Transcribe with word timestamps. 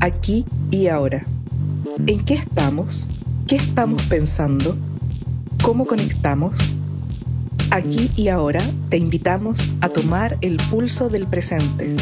aquí 0.00 0.44
y 0.70 0.88
ahora. 0.88 1.26
¿En 2.06 2.24
qué 2.24 2.34
estamos? 2.34 3.08
¿Qué 3.46 3.56
estamos 3.56 4.02
pensando? 4.04 4.76
¿Cómo 5.62 5.86
conectamos? 5.86 6.58
Aquí 7.70 8.10
y 8.16 8.28
ahora 8.28 8.62
te 8.88 8.96
invitamos 8.96 9.72
a 9.80 9.88
tomar 9.88 10.38
el 10.40 10.56
pulso 10.70 11.08
del 11.08 11.26
presente 11.26 11.96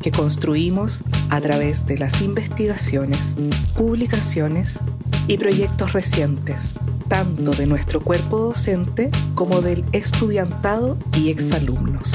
que 0.00 0.10
construimos 0.10 1.04
a 1.30 1.40
través 1.40 1.86
de 1.86 1.96
las 1.96 2.20
investigaciones, 2.22 3.36
publicaciones 3.76 4.80
y 5.28 5.38
proyectos 5.38 5.92
recientes, 5.92 6.74
tanto 7.08 7.52
de 7.52 7.66
nuestro 7.66 8.00
cuerpo 8.00 8.38
docente 8.38 9.10
como 9.34 9.60
del 9.60 9.84
estudiantado 9.92 10.98
y 11.16 11.30
exalumnos. 11.30 12.12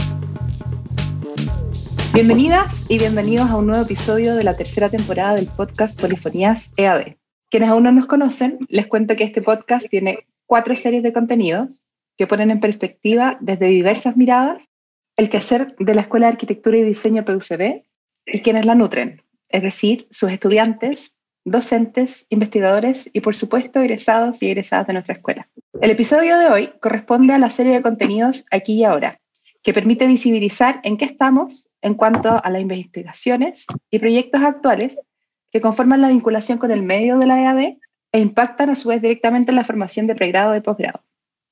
Bienvenidas 2.17 2.73
y 2.89 2.97
bienvenidos 2.97 3.47
a 3.47 3.57
un 3.57 3.67
nuevo 3.67 3.83
episodio 3.83 4.35
de 4.35 4.43
la 4.43 4.57
tercera 4.57 4.89
temporada 4.89 5.35
del 5.35 5.45
podcast 5.45 6.01
Polifonías 6.01 6.73
EAD. 6.75 7.13
Quienes 7.51 7.69
aún 7.69 7.83
no 7.83 7.91
nos 7.91 8.07
conocen, 8.07 8.57
les 8.69 8.87
cuento 8.87 9.15
que 9.15 9.23
este 9.23 9.43
podcast 9.43 9.87
tiene 9.87 10.25
cuatro 10.47 10.75
series 10.75 11.03
de 11.03 11.13
contenidos 11.13 11.79
que 12.17 12.25
ponen 12.25 12.49
en 12.49 12.59
perspectiva 12.59 13.37
desde 13.39 13.67
diversas 13.67 14.17
miradas 14.17 14.65
el 15.15 15.29
quehacer 15.29 15.75
de 15.77 15.93
la 15.93 16.01
Escuela 16.01 16.25
de 16.25 16.31
Arquitectura 16.31 16.79
y 16.79 16.85
Diseño 16.85 17.23
PUCB 17.23 17.83
y 18.25 18.41
quienes 18.41 18.65
la 18.65 18.73
nutren, 18.73 19.21
es 19.49 19.61
decir, 19.61 20.07
sus 20.09 20.31
estudiantes, 20.31 21.19
docentes, 21.45 22.25
investigadores 22.31 23.11
y 23.13 23.19
por 23.19 23.35
supuesto 23.35 23.79
egresados 23.79 24.41
y 24.41 24.47
egresadas 24.47 24.87
de 24.87 24.93
nuestra 24.93 25.13
escuela. 25.13 25.47
El 25.81 25.91
episodio 25.91 26.39
de 26.39 26.47
hoy 26.47 26.71
corresponde 26.81 27.33
a 27.33 27.37
la 27.37 27.51
serie 27.51 27.73
de 27.73 27.83
contenidos 27.83 28.43
Aquí 28.49 28.73
y 28.73 28.85
Ahora, 28.85 29.19
que 29.67 29.73
permite 29.73 30.07
visibilizar 30.07 30.79
en 30.83 30.95
qué 30.95 31.03
estamos 31.03 31.67
en 31.81 31.95
cuanto 31.95 32.41
a 32.41 32.49
las 32.49 32.61
investigaciones 32.61 33.65
y 33.91 33.99
proyectos 33.99 34.41
actuales 34.41 34.97
que 35.51 35.59
conforman 35.59 35.99
la 35.99 36.07
vinculación 36.07 36.57
con 36.57 36.71
el 36.71 36.83
medio 36.83 37.17
de 37.17 37.25
la 37.25 37.41
EAD 37.41 37.75
e 38.13 38.19
impactan 38.21 38.69
a 38.69 38.75
su 38.75 38.87
vez 38.87 39.01
directamente 39.01 39.51
en 39.51 39.57
la 39.57 39.65
formación 39.65 40.07
de 40.07 40.15
pregrado 40.15 40.55
y 40.55 40.61
posgrado. 40.61 41.03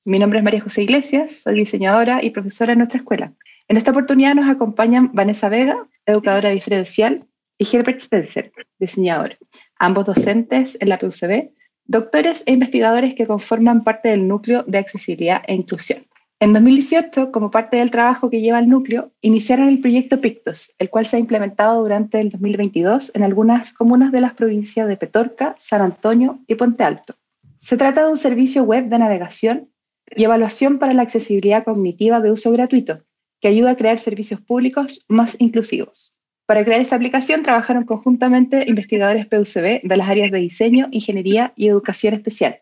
Mi 0.06 0.18
nombre 0.18 0.38
es 0.38 0.44
María 0.46 0.62
José 0.62 0.84
Iglesias, 0.84 1.42
soy 1.42 1.56
diseñadora 1.56 2.24
y 2.24 2.30
profesora 2.30 2.72
en 2.72 2.78
nuestra 2.78 3.00
escuela. 3.00 3.34
En 3.68 3.76
esta 3.76 3.90
oportunidad 3.90 4.34
nos 4.34 4.48
acompañan 4.48 5.10
Vanessa 5.12 5.50
Vega, 5.50 5.76
educadora 6.06 6.48
diferencial, 6.48 7.26
y 7.58 7.68
Herbert 7.70 8.00
Spencer, 8.00 8.50
diseñador, 8.78 9.36
ambos 9.78 10.06
docentes 10.06 10.78
en 10.80 10.88
la 10.88 10.98
PUCB, 10.98 11.50
doctores 11.84 12.44
e 12.46 12.52
investigadores 12.52 13.14
que 13.14 13.26
conforman 13.26 13.84
parte 13.84 14.08
del 14.08 14.26
núcleo 14.26 14.62
de 14.62 14.78
accesibilidad 14.78 15.42
e 15.46 15.54
inclusión. 15.54 16.06
En 16.38 16.52
2018, 16.52 17.32
como 17.32 17.50
parte 17.50 17.78
del 17.78 17.90
trabajo 17.90 18.28
que 18.28 18.42
lleva 18.42 18.58
el 18.58 18.68
núcleo, 18.68 19.10
iniciaron 19.22 19.70
el 19.70 19.80
proyecto 19.80 20.20
Pictos, 20.20 20.74
el 20.78 20.90
cual 20.90 21.06
se 21.06 21.16
ha 21.16 21.18
implementado 21.18 21.80
durante 21.80 22.20
el 22.20 22.28
2022 22.28 23.12
en 23.14 23.22
algunas 23.22 23.72
comunas 23.72 24.12
de 24.12 24.20
las 24.20 24.34
provincias 24.34 24.86
de 24.86 24.98
Petorca, 24.98 25.54
San 25.58 25.80
Antonio 25.80 26.40
y 26.46 26.56
Puente 26.56 26.84
Alto. 26.84 27.14
Se 27.56 27.78
trata 27.78 28.04
de 28.04 28.10
un 28.10 28.18
servicio 28.18 28.64
web 28.64 28.90
de 28.90 28.98
navegación 28.98 29.70
y 30.14 30.24
evaluación 30.24 30.78
para 30.78 30.92
la 30.92 31.02
accesibilidad 31.02 31.64
cognitiva 31.64 32.20
de 32.20 32.30
uso 32.30 32.52
gratuito, 32.52 33.02
que 33.40 33.48
ayuda 33.48 33.70
a 33.70 33.76
crear 33.76 33.98
servicios 33.98 34.42
públicos 34.42 35.06
más 35.08 35.40
inclusivos. 35.40 36.18
Para 36.44 36.66
crear 36.66 36.82
esta 36.82 36.96
aplicación 36.96 37.44
trabajaron 37.44 37.84
conjuntamente 37.84 38.68
investigadores 38.68 39.24
PUCB 39.24 39.80
de 39.82 39.96
las 39.96 40.08
áreas 40.08 40.30
de 40.30 40.38
diseño, 40.38 40.88
ingeniería 40.90 41.54
y 41.56 41.68
educación 41.68 42.12
especial, 42.12 42.60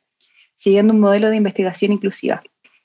siguiendo 0.56 0.94
un 0.94 1.00
modelo 1.00 1.28
de 1.28 1.36
investigación 1.36 1.90
inclusiva. 1.90 2.44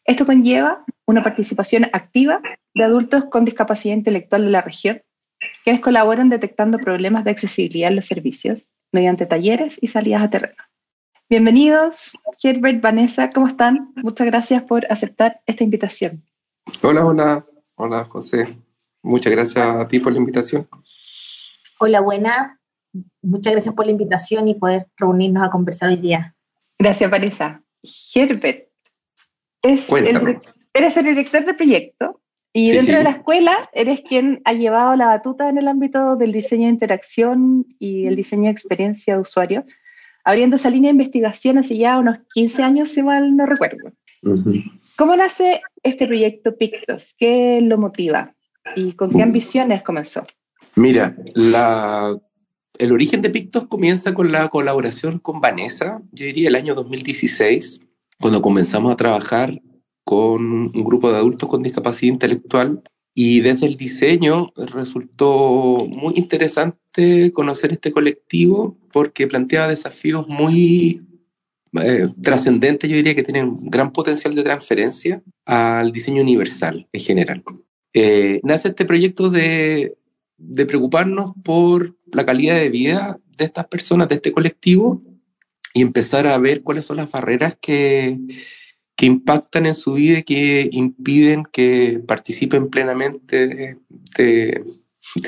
Esto 0.09 0.25
conlleva 0.25 0.83
una 1.05 1.21
participación 1.21 1.85
activa 1.93 2.41
de 2.73 2.83
adultos 2.83 3.25
con 3.25 3.45
discapacidad 3.45 3.93
intelectual 3.93 4.43
de 4.43 4.49
la 4.49 4.61
región, 4.63 5.03
quienes 5.63 5.83
colaboran 5.83 6.29
detectando 6.29 6.79
problemas 6.79 7.23
de 7.23 7.29
accesibilidad 7.29 7.91
en 7.91 7.97
los 7.97 8.07
servicios 8.07 8.71
mediante 8.91 9.27
talleres 9.27 9.77
y 9.79 9.87
salidas 9.87 10.23
a 10.23 10.29
terreno. 10.31 10.63
Bienvenidos, 11.29 12.17
Herbert, 12.41 12.81
Vanessa, 12.81 13.29
¿cómo 13.29 13.45
están? 13.45 13.93
Muchas 13.97 14.25
gracias 14.25 14.63
por 14.63 14.91
aceptar 14.91 15.41
esta 15.45 15.63
invitación. 15.63 16.23
Hola, 16.81 17.05
hola, 17.05 17.45
hola 17.75 18.05
José. 18.05 18.57
Muchas 19.03 19.31
gracias 19.31 19.63
a 19.63 19.87
ti 19.87 19.99
por 19.99 20.11
la 20.11 20.17
invitación. 20.17 20.67
Hola, 21.79 22.01
buena. 22.01 22.59
Muchas 23.21 23.53
gracias 23.53 23.75
por 23.75 23.85
la 23.85 23.91
invitación 23.91 24.47
y 24.47 24.55
poder 24.55 24.87
reunirnos 24.97 25.43
a 25.43 25.51
conversar 25.51 25.89
hoy 25.89 25.97
día. 25.97 26.35
Gracias, 26.79 27.11
Vanessa. 27.11 27.61
Herbert, 28.15 28.68
eres 29.61 30.97
el 30.97 31.05
director 31.05 31.45
del 31.45 31.55
proyecto 31.55 32.19
y 32.51 32.71
dentro 32.71 32.97
de 32.97 33.03
la 33.03 33.11
escuela 33.11 33.69
eres 33.73 34.01
quien 34.01 34.41
ha 34.45 34.53
llevado 34.53 34.95
la 34.95 35.07
batuta 35.07 35.49
en 35.49 35.57
el 35.57 35.67
ámbito 35.67 36.15
del 36.15 36.31
diseño 36.31 36.63
de 36.63 36.73
interacción 36.73 37.65
y 37.77 38.07
el 38.07 38.15
diseño 38.15 38.45
de 38.45 38.51
experiencia 38.51 39.13
de 39.13 39.21
usuario, 39.21 39.65
abriendo 40.23 40.55
esa 40.55 40.69
línea 40.69 40.89
de 40.89 40.93
investigación 40.93 41.59
hace 41.59 41.77
ya 41.77 41.99
unos 41.99 42.17
15 42.33 42.63
años, 42.63 42.91
si 42.91 43.03
mal 43.03 43.35
no 43.35 43.45
recuerdo. 43.45 43.91
¿Cómo 44.97 45.15
nace 45.15 45.61
este 45.83 46.07
proyecto 46.07 46.57
Pictos? 46.57 47.13
¿Qué 47.17 47.59
lo 47.61 47.77
motiva? 47.77 48.33
¿Y 48.75 48.93
con 48.93 49.11
qué 49.11 49.21
ambiciones 49.21 49.83
comenzó? 49.83 50.25
Mira, 50.75 51.15
la, 51.35 52.17
el 52.79 52.91
origen 52.91 53.21
de 53.21 53.29
Pictos 53.29 53.67
comienza 53.67 54.13
con 54.13 54.31
la 54.31 54.47
colaboración 54.49 55.19
con 55.19 55.39
Vanessa, 55.39 56.01
yo 56.11 56.25
diría 56.25 56.49
el 56.49 56.55
año 56.55 56.73
2016 56.73 57.85
cuando 58.19 58.41
comenzamos 58.41 58.91
a 58.91 58.97
trabajar 58.97 59.61
con 60.03 60.41
un 60.75 60.83
grupo 60.83 61.11
de 61.11 61.17
adultos 61.17 61.47
con 61.47 61.63
discapacidad 61.63 62.13
intelectual 62.13 62.81
y 63.13 63.41
desde 63.41 63.65
el 63.67 63.75
diseño 63.75 64.47
resultó 64.55 65.85
muy 65.87 66.13
interesante 66.15 67.31
conocer 67.31 67.71
este 67.71 67.91
colectivo 67.91 68.77
porque 68.91 69.27
planteaba 69.27 69.67
desafíos 69.67 70.27
muy 70.27 71.01
eh, 71.81 72.07
trascendentes, 72.21 72.89
yo 72.89 72.95
diría 72.95 73.15
que 73.15 73.23
tienen 73.23 73.57
gran 73.69 73.91
potencial 73.91 74.33
de 74.35 74.43
transferencia 74.43 75.21
al 75.45 75.91
diseño 75.91 76.21
universal 76.21 76.87
en 76.91 77.01
general. 77.01 77.43
Eh, 77.93 78.39
nace 78.43 78.69
este 78.69 78.85
proyecto 78.85 79.29
de, 79.29 79.95
de 80.37 80.65
preocuparnos 80.65 81.33
por 81.43 81.95
la 82.11 82.25
calidad 82.25 82.55
de 82.55 82.69
vida 82.69 83.19
de 83.37 83.45
estas 83.45 83.67
personas, 83.67 84.09
de 84.09 84.15
este 84.15 84.31
colectivo, 84.31 85.03
y 85.73 85.81
empezar 85.81 86.27
a 86.27 86.37
ver 86.37 86.61
cuáles 86.61 86.85
son 86.85 86.97
las 86.97 87.11
barreras 87.11 87.57
que, 87.59 88.17
que 88.95 89.05
impactan 89.05 89.65
en 89.65 89.75
su 89.75 89.93
vida 89.93 90.19
y 90.19 90.23
que 90.23 90.69
impiden 90.71 91.43
que 91.51 92.01
participen 92.05 92.69
plenamente 92.69 93.77
de, 94.17 94.63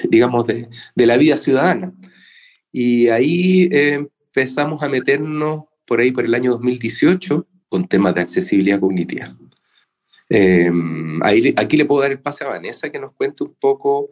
digamos, 0.09 0.47
de, 0.47 0.67
de, 0.95 1.05
la 1.05 1.17
vida 1.17 1.37
ciudadana. 1.37 1.93
Y 2.71 3.07
ahí 3.07 3.69
eh, 3.71 4.05
empezamos 4.25 4.81
a 4.83 4.89
meternos 4.89 5.65
por 5.85 5.99
ahí 5.99 6.11
por 6.11 6.25
el 6.25 6.33
año 6.33 6.51
2018 6.51 7.47
con 7.69 7.87
temas 7.87 8.15
de 8.15 8.21
accesibilidad 8.21 8.79
cognitiva. 8.79 9.35
Eh, 10.29 10.71
ahí, 11.21 11.53
aquí 11.57 11.77
le 11.77 11.85
puedo 11.85 12.01
dar 12.01 12.11
el 12.11 12.19
pase 12.19 12.43
a 12.43 12.49
Vanessa 12.49 12.89
que 12.89 12.99
nos 12.99 13.13
cuente 13.13 13.43
un 13.43 13.53
poco 13.55 14.11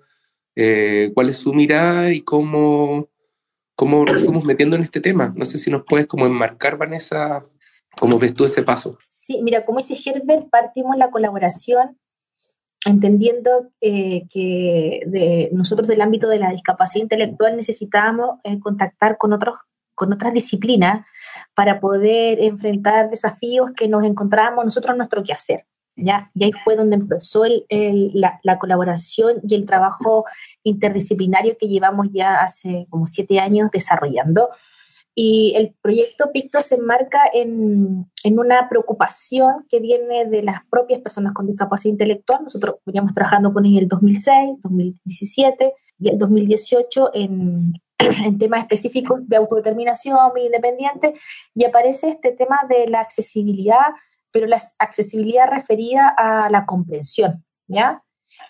eh, 0.56 1.12
cuál 1.14 1.30
es 1.30 1.38
su 1.38 1.54
mirada 1.54 2.12
y 2.12 2.22
cómo, 2.22 3.09
cómo 3.80 4.04
nos 4.04 4.26
fuimos 4.26 4.44
metiendo 4.44 4.76
en 4.76 4.82
este 4.82 5.00
tema. 5.00 5.32
No 5.38 5.46
sé 5.46 5.58
si 5.58 5.72
nos 5.72 5.84
puedes 5.86 6.06
como 6.06 6.26
enmarcar, 6.26 6.78
Vanessa, 6.78 7.46
cómo 7.98 8.20
ves 8.20 8.34
tú 8.34 8.44
ese 8.44 8.62
paso. 8.62 8.98
Sí, 9.08 9.40
mira, 9.42 9.64
como 9.64 9.80
dice 9.80 9.96
Herbert, 10.06 10.50
partimos 10.50 10.98
la 10.98 11.10
colaboración 11.10 11.98
entendiendo 12.86 13.70
eh, 13.80 14.24
que 14.30 15.50
nosotros 15.54 15.88
del 15.88 16.02
ámbito 16.02 16.28
de 16.28 16.40
la 16.40 16.52
discapacidad 16.52 17.04
intelectual 17.04 17.56
necesitábamos 17.56 18.40
eh, 18.44 18.60
contactar 18.60 19.18
con, 19.18 19.32
otros, 19.32 19.56
con 19.96 20.12
otras 20.12 20.34
disciplinas 20.34 21.06
para 21.56 21.80
poder 21.80 22.42
enfrentar 22.42 23.10
desafíos 23.10 23.72
que 23.78 23.88
nos 23.88 24.04
encontrábamos 24.04 24.66
nosotros 24.66 24.92
en 24.92 24.98
nuestro 24.98 25.24
quehacer. 25.24 25.66
¿Ya? 26.04 26.32
Y 26.34 26.46
ahí 26.46 26.52
fue 26.64 26.76
donde 26.76 26.96
empezó 26.96 27.44
la, 27.70 28.60
colaboración 28.60 29.40
y 29.48 29.56
el 29.56 29.66
trabajo 29.66 30.26
interdisciplinario 30.64 31.58
que 31.58 31.68
llevamos 31.68 32.08
ya 32.12 32.42
hace 32.42 32.88
como 32.90 33.07
siete 33.07 33.40
años 33.40 33.69
desarrollando. 33.72 34.50
Y 35.16 35.54
el 35.56 35.75
proyecto 35.81 36.31
Picto 36.31 36.62
se 36.62 36.75
enmarca 36.75 37.19
en, 37.34 38.10
en, 38.24 38.40
una 38.40 38.69
preocupación 38.69 39.66
que 39.69 39.80
viene 39.80 40.25
de 40.25 40.44
las 40.44 40.62
propias 40.69 41.01
personas 41.01 41.34
con 41.34 41.46
discapacidad 41.46 41.92
intelectual. 41.92 42.44
Nosotros 42.44 42.75
veníamos 42.86 43.13
trabajando 43.13 43.54
con 43.54 43.66
ellos 43.66 43.84
el 43.84 43.88
2006, 43.88 44.60
2017 44.63 45.74
y 46.00 46.10
el 46.10 46.18
2018 46.18 47.12
en, 47.13 47.74
en 48.00 48.38
temas 48.38 48.62
específicos 48.62 49.28
de 49.28 49.36
autodeterminación 49.36 50.18
independiente 50.38 51.13
y 51.54 51.66
aparece 51.66 52.10
este 52.10 52.31
tema 52.31 52.62
de 52.69 52.88
la 52.88 53.01
accesibilidad 53.01 53.88
pero 54.31 54.48
la 54.48 54.62
accesibilidad 54.78 55.50
referida 55.50 56.14
a 56.18 56.50
la 56.50 56.66
comprensión, 56.66 57.44
¿ya? 57.68 58.04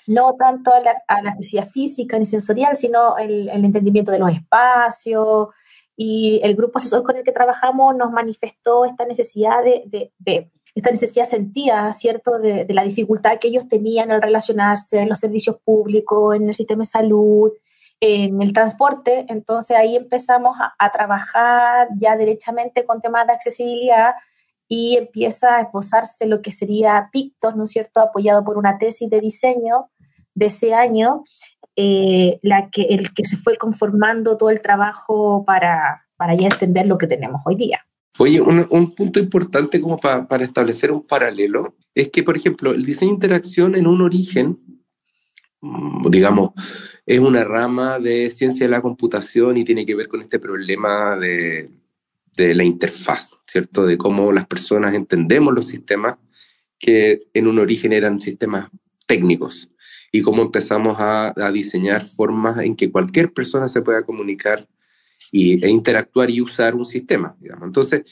No 0.08 0.36
tanto 0.36 0.74
a 0.74 0.80
la, 0.80 1.02
a 1.08 1.22
necesidad 1.22 1.68
física 1.70 2.18
ni 2.20 2.26
sensorial, 2.26 2.78
sino 2.78 3.18
el, 3.18 3.50
entendimiento 3.50 4.12
de 4.12 4.20
los 4.20 4.31
espacios. 4.31 5.50
Y 5.96 6.40
el 6.44 6.56
grupo 6.56 6.80
asesor 6.80 7.04
con 7.04 7.18
el 7.18 7.24
que 7.24 7.31
trabajamos 7.31 7.96
nos 7.96 8.12
manifestó 8.12 8.86
esta 8.86 9.06
necesidad 9.06 9.64
de, 9.64 10.12
esta 10.76 10.92
necesidad 10.92 11.26
sentida, 11.26 11.92
¿cierto?, 11.94 12.40
de, 12.40 12.66
la 12.70 12.84
dificultad 12.84 13.40
que 13.40 13.50
ellos 13.50 13.68
tenían 13.68 14.12
al 14.12 14.22
relacionarse 14.22 15.00
en 15.00 15.10
los 15.10 15.20
servicios 15.20 15.58
públicos, 15.64 16.36
en 16.36 16.48
el 16.48 16.56
sistema 16.56 16.82
de 16.82 16.90
salud, 16.90 17.52
en 18.02 18.42
el 18.42 18.54
transporte, 18.54 19.25
entonces 19.28 19.75
ahí 19.75 19.96
empezamos 19.96 20.58
a, 20.58 20.92
trabajar 20.92 21.90
ya 21.98 22.16
derechamente 22.16 22.86
con 22.86 23.02
temas 23.02 23.28
de 23.28 23.34
accesibilidad 23.34 24.14
y 24.69 24.95
empieza 24.98 25.57
a 25.57 25.62
esbozarse 25.62 26.27
lo 26.27 26.42
que 26.42 26.51
sería 26.51 27.10
Pictos, 27.12 27.56
¿no 27.56 27.63
es 27.63 27.71
cierto?, 27.71 28.00
apoyado 28.00 28.45
por 28.45 28.57
una 28.57 28.77
tesis 28.77 29.10
de 29.10 29.19
diseño 29.19 29.89
de 30.36 30.45
ese 30.45 30.75
año, 30.75 31.24
eh, 31.75 32.39
la 32.44 32.69
que, 32.69 32.83
el 32.83 33.13
que 33.13 33.25
se 33.25 33.36
fue 33.36 33.57
conformando 33.57 34.38
todo 34.38 34.51
el 34.51 34.62
trabajo 34.62 35.44
para, 35.44 36.06
para 36.16 36.36
ya 36.36 36.48
entender 36.48 36.86
lo 36.86 37.00
que 37.00 37.07
tenemos 37.07 37.42
hoy 37.45 37.56
día. 37.56 37.83
Oye, 38.19 38.39
un, 38.42 38.94
punto 38.95 39.19
importante 39.19 39.81
como 39.81 39.98
para 39.98 40.44
establecer 40.44 40.92
un 40.92 41.06
paralelo 41.07 41.75
es 41.95 42.10
que, 42.10 42.22
por 42.22 42.38
ejemplo, 42.38 42.74
el 42.74 42.86
diseño 42.86 43.12
de 43.12 43.15
interacción 43.15 43.75
en 43.75 43.88
un 43.88 44.01
origen, 44.01 44.60
mm, 45.62 46.10
digamos, 46.10 46.51
es 47.06 47.19
una 47.19 47.44
rama 47.44 47.98
de 47.98 48.30
ciencia 48.30 48.65
de 48.65 48.72
la 48.72 48.81
computación 48.81 49.57
y 49.57 49.63
tiene 49.63 49.86
que 49.86 49.95
ver 49.95 50.07
con 50.07 50.19
este 50.19 50.38
problema 50.38 51.15
de, 51.15 51.72
de 52.44 52.56
la 52.56 52.63
interfaz, 52.63 53.38
¿cierto? 53.45 53.86
De 53.86 53.97
cómo 53.97 54.31
las 54.31 54.45
personas 54.45 54.94
entendemos 54.94 55.53
los 55.53 55.68
sistemas 55.68 56.15
que 56.77 57.27
en 57.33 57.47
un 57.47 57.59
origen 57.59 57.91
eran 57.91 58.19
sistemas 58.19 58.69
técnicos 59.06 59.69
y 60.12 60.21
cómo 60.21 60.41
empezamos 60.41 60.97
a, 61.00 61.33
diseñar 61.53 62.06
formas 62.06 62.57
en 62.59 62.75
que 62.75 62.91
cualquier 62.91 63.33
persona 63.33 63.68
se 63.68 63.81
pueda 63.81 64.03
comunicar 64.03 64.68
y, 65.31 65.63
e 65.63 65.69
interactuar 65.69 66.30
y 66.30 66.41
usar 66.41 66.75
un 66.75 66.86
sistema, 66.86 67.36
digamos. 67.39 67.68
Entonces, 67.68 68.03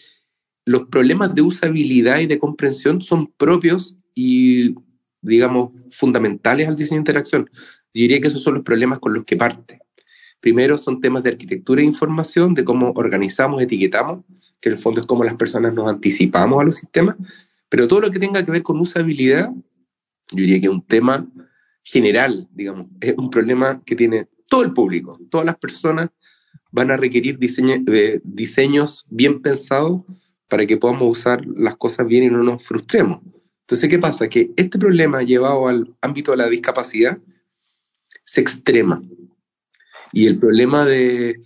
los 0.65 0.88
problemas 0.88 1.33
de 1.33 1.41
usabilidad 1.41 2.19
y 2.19 2.27
de 2.27 2.39
comprensión 2.39 3.01
son 3.01 3.31
propios 3.38 3.95
y, 4.13 4.75
digamos, 5.21 5.71
fundamentales 5.91 6.68
al 6.68 6.75
diseño 6.75 6.97
de 6.97 7.01
interacción. 7.01 7.50
diría 7.94 8.19
que 8.19 8.27
esos 8.27 8.44
son 8.44 8.56
los 8.56 8.63
problemas 8.63 9.00
con 9.00 9.13
los 9.13 9.24
que 9.24 9.38
parte. 9.38 9.79
Primero 10.39 10.78
son 10.78 11.01
temas 11.01 11.24
de 11.24 11.31
arquitectura 11.31 11.81
e 11.81 11.86
información, 11.86 12.54
de 12.54 12.63
cómo 12.63 12.92
organizamos, 12.95 13.62
etiquetamos, 13.62 14.24
que 14.60 14.69
en 14.69 14.74
el 14.74 14.80
fondo 14.80 15.01
es 15.01 15.07
cómo 15.07 15.24
las 15.24 15.36
personas 15.36 15.74
nos 15.74 15.89
anticipamos 15.89 16.62
a 16.62 16.66
los 16.66 16.75
sistemas, 16.75 17.16
pero 17.69 17.88
todo 17.88 18.01
lo 18.01 18.12
que 18.12 18.19
tenga 18.19 18.45
que 18.45 18.51
ver 18.51 18.63
con 18.63 18.80
usabilidad, 18.80 19.50
yo 20.31 20.38
diría 20.38 20.60
que 20.60 20.68
es 20.68 20.72
un 20.72 20.86
tema 20.86 21.28
general, 21.84 22.48
digamos, 22.54 22.88
es 23.01 23.16
un 23.18 23.30
problema 23.30 23.81
que 23.86 23.95
tiene 23.95 24.28
todo 24.48 24.63
el 24.63 24.74
público, 24.74 25.19
todas 25.30 25.45
las 25.45 25.57
personas 25.57 26.10
van 26.72 26.92
a 26.92 26.98
requerir 26.98 27.39
diseños 27.39 29.06
bien 29.10 29.42
pensados 29.42 30.01
para 30.48 30.66
que 30.66 30.78
podamos 30.78 31.18
usar 31.18 31.45
las 31.45 31.75
cosas 31.78 32.06
bien 32.07 32.25
y 32.25 32.30
no 32.30 32.44
nos 32.44 32.63
frustremos. 32.63 33.22
Entonces, 33.62 33.89
¿qué 33.89 34.00
pasa? 34.00 34.30
Que 34.30 34.51
este 34.56 34.78
problema 34.78 35.24
llevado 35.24 35.68
al 35.68 35.95
ámbito 36.01 36.31
de 36.31 36.38
la 36.38 36.48
discapacidad 36.48 37.18
se 38.24 38.42
extrema. 38.42 39.01
Y 40.12 40.27
el 40.27 40.38
problema 40.39 40.86
de, 40.86 41.42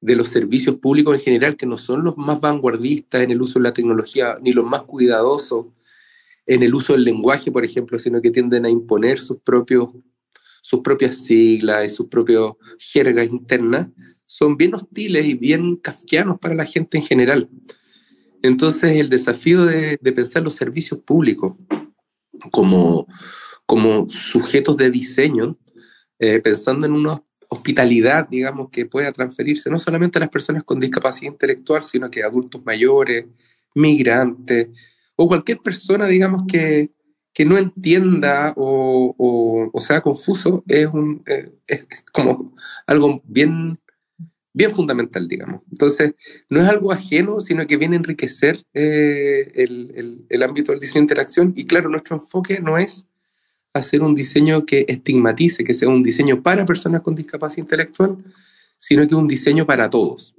los 0.00 0.28
servicios 0.28 0.76
públicos 0.76 1.14
en 1.16 1.20
general, 1.20 1.56
que 1.56 1.66
no 1.66 1.78
son 1.78 2.04
los 2.04 2.16
más 2.16 2.40
vanguardistas 2.40 3.22
en 3.22 3.30
el 3.30 3.42
uso 3.42 3.58
de 3.58 3.64
la 3.64 3.72
tecnología, 3.72 4.36
ni 4.40 4.52
los 4.52 4.64
más 4.64 4.82
cuidadosos 4.82 5.66
en 6.46 6.62
el 6.62 6.74
uso 6.74 6.94
del 6.94 7.04
lenguaje, 7.04 7.52
por 7.52 7.64
ejemplo, 7.64 7.98
sino 7.98 8.22
que 8.22 8.30
tienden 8.30 8.64
a 8.64 8.70
imponer 8.70 9.18
sus, 9.18 9.38
propios, 9.40 9.90
sus 10.62 10.80
propias 10.80 11.16
siglas 11.16 11.84
y 11.84 11.94
sus 11.94 12.06
propias 12.06 12.52
jergas 12.78 13.28
internas, 13.28 13.88
son 14.24 14.56
bien 14.56 14.74
hostiles 14.74 15.26
y 15.26 15.34
bien 15.34 15.76
kafkianos 15.76 16.38
para 16.38 16.54
la 16.54 16.64
gente 16.64 16.96
en 16.96 17.04
general. 17.04 17.50
Entonces, 18.42 18.98
el 18.98 19.08
desafío 19.08 19.66
de, 19.66 19.98
pensar 19.98 20.42
los 20.42 20.54
servicios 20.54 21.00
públicos 21.00 21.54
como, 22.50 23.06
como 23.66 24.08
sujetos 24.10 24.76
de 24.76 24.90
diseño, 24.90 25.58
eh, 26.18 26.40
pensando 26.40 26.86
en 26.86 26.94
unos 26.94 27.20
hospitalidad, 27.48 28.28
digamos, 28.28 28.70
que 28.70 28.86
pueda 28.86 29.12
transferirse 29.12 29.70
no 29.70 29.78
solamente 29.78 30.18
a 30.18 30.20
las 30.20 30.28
personas 30.28 30.64
con 30.64 30.78
discapacidad 30.78 31.32
intelectual, 31.32 31.82
sino 31.82 32.10
que 32.10 32.22
adultos 32.22 32.64
mayores, 32.64 33.26
migrantes, 33.74 34.68
o 35.16 35.26
cualquier 35.26 35.58
persona, 35.58 36.06
digamos, 36.06 36.42
que, 36.46 36.90
que 37.32 37.44
no 37.44 37.56
entienda 37.56 38.52
o, 38.56 39.70
o, 39.72 39.80
sea 39.80 40.00
confuso, 40.00 40.62
es, 40.68 40.86
un, 40.86 41.22
eh, 41.26 41.52
es 41.66 41.86
como 42.12 42.54
algo 42.86 43.22
bien, 43.24 43.80
bien 44.52 44.72
fundamental, 44.72 45.26
digamos. 45.26 45.62
Entonces, 45.70 46.14
no 46.50 46.60
es 46.60 46.68
algo 46.68 46.92
ajeno, 46.92 47.40
sino 47.40 47.66
que 47.66 47.76
viene 47.76 47.96
a 47.96 47.98
enriquecer 47.98 48.64
eh, 48.74 49.50
el, 49.54 49.92
el, 49.96 50.26
el 50.28 50.42
ámbito 50.42 50.72
del 50.72 50.80
diseño 50.80 51.00
de 51.00 51.04
interacción. 51.04 51.52
Y 51.56 51.64
claro, 51.64 51.88
nuestro 51.88 52.16
enfoque 52.16 52.60
no 52.60 52.76
es 52.76 53.06
hacer 53.72 54.02
un 54.02 54.14
diseño 54.14 54.64
que 54.64 54.84
estigmatice, 54.88 55.64
que 55.64 55.74
sea 55.74 55.88
un 55.88 56.02
diseño 56.02 56.42
para 56.42 56.64
personas 56.64 57.02
con 57.02 57.14
discapacidad 57.14 57.64
intelectual, 57.64 58.16
sino 58.78 59.06
que 59.06 59.14
un 59.14 59.28
diseño 59.28 59.66
para 59.66 59.90
todos. 59.90 60.34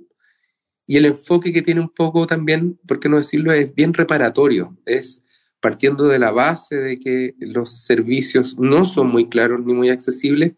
Y 0.86 0.98
el 0.98 1.06
enfoque 1.06 1.54
que 1.54 1.62
tiene 1.62 1.82
un 1.82 1.90
poco 1.90 2.26
también, 2.26 2.80
por 2.88 3.00
qué 3.00 3.10
no 3.10 3.18
decirlo, 3.18 3.54
es 3.54 3.74
bien 3.74 3.94
reparatorio, 3.94 4.78
es 4.86 5.22
partiendo 5.60 6.08
de 6.08 6.20
la 6.20 6.32
base 6.32 6.76
de 6.76 7.00
que 7.00 7.36
los 7.40 7.82
servicios 7.84 8.58
no 8.58 8.86
son 8.86 9.10
muy 9.10 9.30
claros 9.30 9.64
ni 9.66 9.74
muy 9.74 9.90
accesibles, 9.90 10.54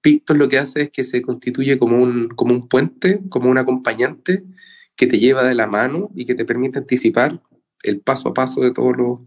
Pictos 0.00 0.36
lo 0.36 0.48
que 0.48 0.58
hace 0.58 0.82
es 0.82 0.90
que 0.90 1.02
se 1.02 1.22
constituye 1.22 1.76
como 1.76 2.00
un, 2.00 2.28
como 2.28 2.54
un 2.54 2.68
puente, 2.68 3.20
como 3.28 3.50
un 3.50 3.58
acompañante 3.58 4.44
que 4.94 5.08
te 5.08 5.18
lleva 5.18 5.42
de 5.42 5.56
la 5.56 5.66
mano 5.66 6.10
y 6.14 6.24
que 6.24 6.36
te 6.36 6.44
permite 6.44 6.78
anticipar 6.78 7.42
el 7.82 8.00
paso 8.00 8.28
a 8.28 8.34
paso 8.34 8.60
de, 8.60 8.70
todos 8.70 8.96
los, 8.96 9.18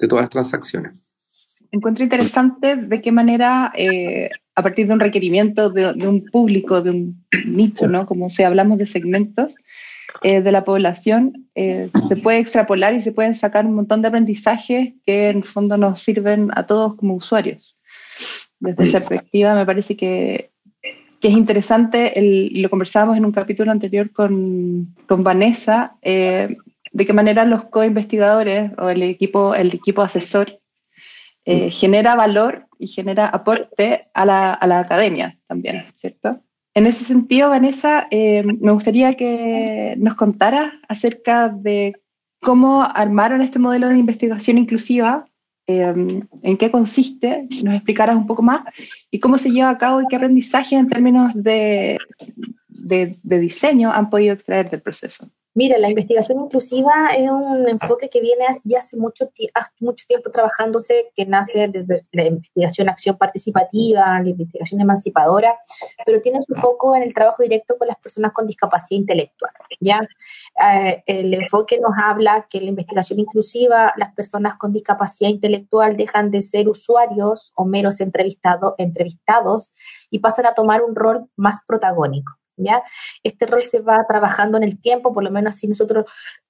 de 0.00 0.08
todas 0.08 0.24
las 0.24 0.30
transacciones 0.30 1.05
encuentro 1.70 2.04
interesante 2.04 2.76
de 2.76 3.00
qué 3.00 3.12
manera, 3.12 3.72
eh, 3.76 4.30
a 4.54 4.62
partir 4.62 4.86
de 4.86 4.94
un 4.94 5.00
requerimiento 5.00 5.70
de, 5.70 6.08
un 6.08 6.24
público, 6.24 6.80
de 6.80 6.90
un 6.90 7.24
nicho, 7.46 7.88
¿no? 7.88 8.06
Como 8.06 8.30
si 8.30 8.42
hablamos 8.42 8.78
de 8.78 8.86
segmentos 8.86 9.54
eh, 10.22 10.40
de 10.40 10.52
la 10.52 10.64
población, 10.64 11.48
eh, 11.54 11.90
se 12.08 12.16
puede 12.16 12.38
extrapolar 12.38 12.94
y 12.94 13.02
se 13.02 13.12
pueden 13.12 13.34
sacar 13.34 13.66
un 13.66 13.74
montón 13.74 14.02
de 14.02 14.08
aprendizajes 14.08 14.94
que 15.04 15.28
en 15.30 15.38
el 15.38 15.44
fondo 15.44 15.76
nos 15.76 16.00
sirven 16.00 16.50
a 16.54 16.66
todos 16.66 16.94
como 16.96 17.14
usuarios. 17.14 17.78
Desde 18.58 18.84
esa 18.84 19.00
perspectiva, 19.00 19.54
me 19.54 19.66
parece 19.66 19.96
que, 19.96 20.50
que 21.20 21.28
es 21.28 21.34
interesante, 21.34 22.18
el, 22.18 22.62
lo 22.62 22.70
conversábamos 22.70 23.18
en 23.18 23.26
un 23.26 23.32
capítulo 23.32 23.70
anterior 23.70 24.10
con, 24.12 24.94
con 25.06 25.22
Vanessa, 25.22 25.96
de 26.02 27.04
qué 27.04 27.12
manera 27.12 27.44
los 27.44 27.66
co-investigadores 27.66 28.70
o 28.78 28.88
el 28.88 29.02
equipo, 29.02 29.54
el 29.54 29.74
equipo 29.74 30.00
asesor 30.00 30.58
eh, 31.46 31.70
genera 31.70 32.16
valor 32.16 32.66
y 32.76 32.88
genera 32.88 33.28
aporte 33.28 34.08
a 34.14 34.24
la, 34.24 34.52
a 34.52 34.66
la, 34.66 34.80
academia 34.80 35.38
también, 35.46 35.84
¿cierto? 35.94 36.40
En 36.74 36.88
ese 36.88 37.04
sentido, 37.04 37.50
Vanessa, 37.50 38.08
eh, 38.10 38.42
me 38.42 38.72
gustaría 38.72 39.14
que 39.14 39.94
nos 39.96 40.16
contara 40.16 40.80
acerca 40.88 41.48
de 41.48 41.94
cómo 42.40 42.82
armaron 42.82 43.42
este 43.42 43.60
modelo 43.60 43.88
de 43.88 43.96
investigación 43.96 44.58
inclusiva, 44.58 45.24
eh, 45.68 45.94
en 46.42 46.56
qué 46.56 46.70
consiste, 46.72 47.46
nos 47.62 47.74
explicaras 47.76 48.16
un 48.16 48.26
poco 48.26 48.42
más 48.42 48.64
y 49.12 49.20
cómo 49.20 49.38
se 49.38 49.50
lleva 49.50 49.70
a 49.70 49.78
cabo 49.78 50.02
y 50.02 50.06
qué 50.08 50.16
aprendizaje 50.16 50.74
en 50.74 50.88
términos 50.88 51.32
de, 51.34 51.96
de, 52.66 53.14
de 53.22 53.38
diseño 53.38 53.92
han 53.92 54.10
podido 54.10 54.34
extraer 54.34 54.68
del 54.68 54.82
proceso. 54.82 55.30
Mira, 55.56 55.78
la 55.78 55.88
investigación 55.88 56.38
inclusiva 56.38 57.14
es 57.16 57.30
un 57.30 57.66
enfoque 57.66 58.10
que 58.10 58.20
viene 58.20 58.44
ya 58.64 58.80
hace 58.80 58.94
mucho, 58.98 59.26
tiempo 60.06 60.30
trabajándose, 60.30 61.10
que 61.16 61.24
nace 61.24 61.66
desde 61.68 62.04
la 62.12 62.26
investigación 62.26 62.90
acción 62.90 63.16
participativa, 63.16 64.20
la 64.20 64.28
investigación 64.28 64.82
emancipadora, 64.82 65.56
pero 66.04 66.20
tiene 66.20 66.42
su 66.42 66.54
foco 66.56 66.94
en 66.94 67.04
el 67.04 67.14
trabajo 67.14 67.42
directo 67.42 67.78
con 67.78 67.88
las 67.88 67.96
personas 67.96 68.34
con 68.34 68.46
discapacidad 68.46 69.00
intelectual. 69.00 69.52
¿ya? 69.80 70.06
Eh, 70.62 71.02
el 71.06 71.32
enfoque 71.32 71.80
nos 71.80 71.92
habla 72.04 72.46
que 72.50 72.60
la 72.60 72.68
investigación 72.68 73.18
inclusiva, 73.18 73.94
las 73.96 74.12
personas 74.12 74.56
con 74.56 74.72
discapacidad 74.72 75.30
intelectual 75.30 75.96
dejan 75.96 76.30
de 76.30 76.42
ser 76.42 76.68
usuarios 76.68 77.52
o 77.54 77.64
meros 77.64 78.02
entrevistado, 78.02 78.74
entrevistados 78.76 79.72
y 80.10 80.18
pasan 80.18 80.44
a 80.44 80.52
tomar 80.52 80.82
un 80.82 80.94
rol 80.94 81.30
más 81.34 81.60
protagónico. 81.66 82.36
¿Ya? 82.56 82.82
Este 83.22 83.46
rol 83.46 83.62
se 83.62 83.80
va 83.80 84.04
trabajando 84.08 84.56
en 84.56 84.64
el 84.64 84.80
tiempo, 84.80 85.12
por 85.12 85.24
lo 85.24 85.30
menos 85.30 85.56
así 85.56 85.68
nosotros 85.68 86.06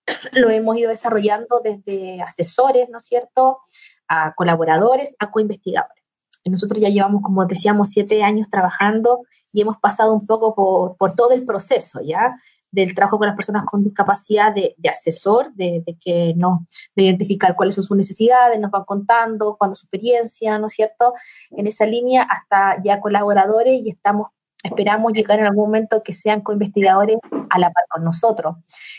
lo 0.32 0.50
hemos 0.50 0.76
ido 0.76 0.90
desarrollando 0.90 1.60
desde 1.62 2.22
asesores, 2.22 2.88
¿no 2.88 2.98
es 2.98 3.04
cierto?, 3.04 3.60
a 4.08 4.34
colaboradores, 4.34 5.16
a 5.18 5.30
coinvestigadores. 5.30 6.04
Nosotros 6.44 6.80
ya 6.80 6.88
llevamos, 6.88 7.22
como 7.22 7.44
decíamos, 7.44 7.88
siete 7.88 8.22
años 8.22 8.48
trabajando 8.48 9.22
y 9.52 9.62
hemos 9.62 9.78
pasado 9.78 10.12
un 10.14 10.20
poco 10.20 10.54
por, 10.54 10.96
por 10.96 11.12
todo 11.12 11.32
el 11.32 11.44
proceso, 11.44 12.00
¿ya? 12.02 12.36
del 12.70 12.94
trabajo 12.94 13.18
con 13.18 13.26
las 13.26 13.36
personas 13.36 13.64
con 13.64 13.82
discapacidad 13.82 14.54
de, 14.54 14.75
de 14.76 14.88
asesor, 14.88 15.52
de, 15.54 15.82
de, 15.86 15.96
que 15.98 16.34
no, 16.36 16.66
de 16.94 17.04
identificar 17.04 17.56
cuáles 17.56 17.75
son 17.75 17.84
sus 17.84 17.96
necesidades, 17.96 18.60
nos 18.60 18.70
van 18.70 18.84
contando 18.84 19.56
cuándo 19.56 19.75
su 19.75 19.86
experiencia, 19.86 20.58
¿no 20.58 20.66
es 20.66 20.75
cierto? 20.75 21.14
En 21.50 21.66
esa 21.66 21.86
línea 21.86 22.22
hasta 22.22 22.82
ya 22.82 23.00
colaboradores 23.00 23.80
y 23.82 23.90
estamos 23.90 24.28
Esperamos 24.66 25.12
llegar 25.12 25.38
en 25.38 25.46
algún 25.46 25.64
momento 25.64 26.02
que 26.02 26.12
sean 26.12 26.40
co-investigadores 26.40 27.18
a 27.50 27.58
la 27.58 27.70
par 27.70 27.85
con 27.88 28.04
nosotros. 28.04 28.56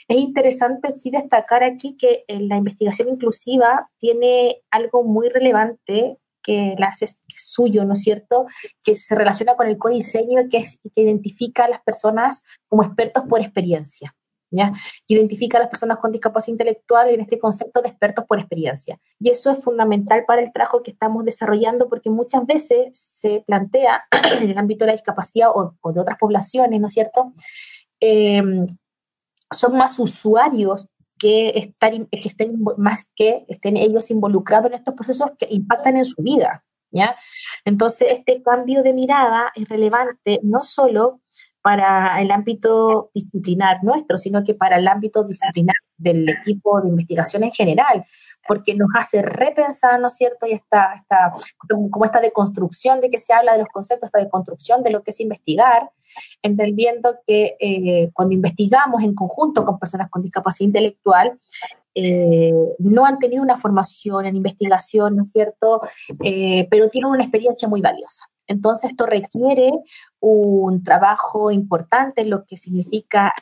Es 0.08 0.18
interesante 0.18 0.92
sí 0.92 1.12
destacar 1.12 1.64
aquí 1.64 1.98
que 1.98 2.24
la 2.28 2.58
investigación 2.58 3.10
inclusiva 3.10 3.90
tiene 3.98 4.62
algo 4.72 5.04
muy 5.04 5.30
relevante 5.30 6.18
que, 6.42 6.76
la 6.78 6.94
suyo, 7.36 7.84
¿no 7.84 7.94
es 7.94 8.02
cierto? 8.02 8.46
Que 8.82 8.96
se 8.96 9.16
relaciona 9.16 9.56
con 9.56 9.68
el 9.68 9.78
codiseño 9.78 10.44
que, 10.50 10.60
es, 10.60 10.80
que 10.96 11.02
identifica 11.02 11.66
a 11.66 11.70
las 11.70 11.82
personas 11.82 12.42
como 12.70 12.84
expertos 12.84 13.24
por 13.30 13.42
experiencia. 13.42 14.16
¿Ya? 14.50 14.72
identifica 15.08 15.58
a 15.58 15.62
las 15.62 15.70
personas 15.70 15.98
con 15.98 16.14
discapacidad 16.14 16.54
intelectual 16.54 17.10
en 17.10 17.20
este 17.20 17.38
concepto 17.38 17.82
de 17.82 17.90
expertos 17.90 18.24
por 18.26 18.40
experiencia. 18.40 18.98
Y 19.20 19.30
eso 19.30 19.52
es 19.52 19.62
fundamental 19.62 20.24
para 20.26 20.42
el 20.42 20.54
trabajo 20.54 20.84
que 20.84 20.92
estamos 20.92 21.26
desarrollando 21.26 21.90
porque 21.90 22.10
muchas 22.10 22.46
veces 22.46 22.92
se 22.94 23.44
plantea 23.46 24.06
en 24.42 24.52
el 24.52 24.58
ámbito 24.58 24.86
de 24.86 24.92
la 24.92 24.94
discapacidad 24.94 25.50
o, 25.54 25.92
de 25.92 26.00
otras 26.00 26.18
poblaciones, 26.18 26.80
¿no 26.80 26.88
es 26.88 26.94
cierto? 26.94 27.34
Eh, 28.00 28.42
son 29.52 29.78
más 29.78 30.00
usuarios 30.00 30.88
que, 31.18 31.50
estar, 31.56 31.92
que 31.92 32.28
estén 32.28 32.64
más 32.78 33.10
que 33.16 33.46
estén 33.48 33.78
ellos 33.78 34.12
involucrados 34.12 34.68
en 34.68 34.78
estos 34.78 34.94
procesos 34.94 35.32
que 35.38 35.48
impactan 35.50 35.98
en 35.98 36.06
su 36.06 36.22
vida. 36.22 36.64
¿ya? 36.92 37.16
Entonces, 37.66 38.10
este 38.12 38.42
cambio 38.42 38.84
de 38.84 38.94
mirada 38.94 39.52
es 39.56 39.68
relevante 39.68 40.40
no 40.44 40.64
solo 40.64 41.22
para 41.62 42.22
el 42.22 42.32
ámbito 42.32 43.12
disciplinar 43.14 43.84
nuestro, 43.84 44.18
sino 44.18 44.44
que 44.44 44.54
para 44.54 44.78
el 44.78 44.88
ámbito 44.88 45.24
disciplinar 45.24 45.76
del 45.98 46.30
equipo 46.30 46.82
de 46.82 46.90
investigación 46.90 47.44
en 47.44 47.52
general, 47.52 48.06
porque 48.48 48.76
nos 48.76 48.90
hace 48.96 49.22
repensar, 49.22 50.00
¿no 50.00 50.08
es 50.08 50.16
cierto? 50.16 50.48
Y 50.48 50.54
esta, 50.54 50.94
esta, 50.94 51.34
como 51.68 52.06
esta 52.06 52.22
deconstrucción 52.22 53.02
de 53.02 53.10
que 53.10 53.18
se 53.18 53.34
habla 53.34 53.54
de 53.54 53.60
los 53.60 53.68
conceptos, 53.68 54.08
esta 54.08 54.24
deconstrucción 54.24 54.84
de 54.84 54.92
lo 54.92 55.04
que 55.04 55.12
es 55.12 55.20
investigar, 55.20 55.90
entendiendo 56.42 57.18
que 57.26 57.58
eh, 57.60 58.10
cuando 58.14 58.34
investigamos 58.34 59.04
en 59.04 59.14
conjunto 59.14 59.66
con 59.66 59.78
personas 59.78 60.10
con 60.10 60.22
discapacidad 60.22 60.68
intelectual, 60.68 61.40
eh, 61.94 62.54
no 62.80 63.06
han 63.06 63.20
tenido 63.20 63.42
una 63.42 63.58
formación 63.58 64.26
en 64.26 64.36
investigación, 64.36 65.18
¿no 65.18 65.24
es 65.24 65.32
cierto? 65.32 65.82
Eh, 66.24 66.68
pero 66.70 66.90
tienen 66.90 67.10
una 67.10 67.24
experiencia 67.24 67.68
muy 67.68 67.82
valiosa. 67.82 68.24
Entonces, 68.48 68.92
esto 68.92 69.06
requiere 69.06 69.72
un 70.20 70.84
trabajo 70.84 71.52
importante 71.52 72.26
lo 72.26 72.46
que 72.46 72.58
significa 72.58 73.34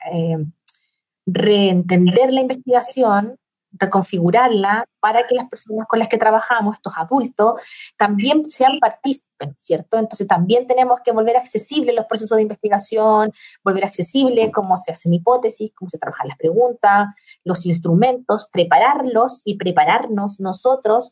reentender 1.26 2.34
la 2.34 2.42
investigación, 2.42 3.38
reconfigurarla 3.78 4.86
para 5.00 5.28
que 5.28 5.36
las 5.36 5.50
personas 5.50 5.88
con 5.88 6.00
las 6.00 6.08
que 6.08 6.18
trabajamos, 6.18 6.76
estos 6.76 6.94
adultos, 6.98 7.62
también 7.98 8.50
sean 8.50 8.80
partícipes, 8.80 9.50
¿cierto? 9.58 9.98
Entonces 9.98 10.28
también 10.28 10.66
tenemos 10.66 11.02
que 11.04 11.12
volver 11.12 11.36
accesibles 11.38 11.94
los 11.94 12.06
procesos 12.06 12.38
de 12.38 12.44
investigación, 12.44 13.34
volver 13.64 13.86
accesible 13.86 14.52
cómo 14.52 14.78
se 14.78 14.94
hacen 14.94 15.14
hipótesis, 15.14 15.74
cómo 15.76 15.90
se 15.90 15.98
trabajan 15.98 16.30
las 16.30 16.38
preguntas, 16.38 17.08
los 17.44 17.66
instrumentos, 17.66 18.48
prepararlos 18.52 19.42
y 19.44 19.58
prepararnos 19.58 20.40
nosotros 20.40 21.12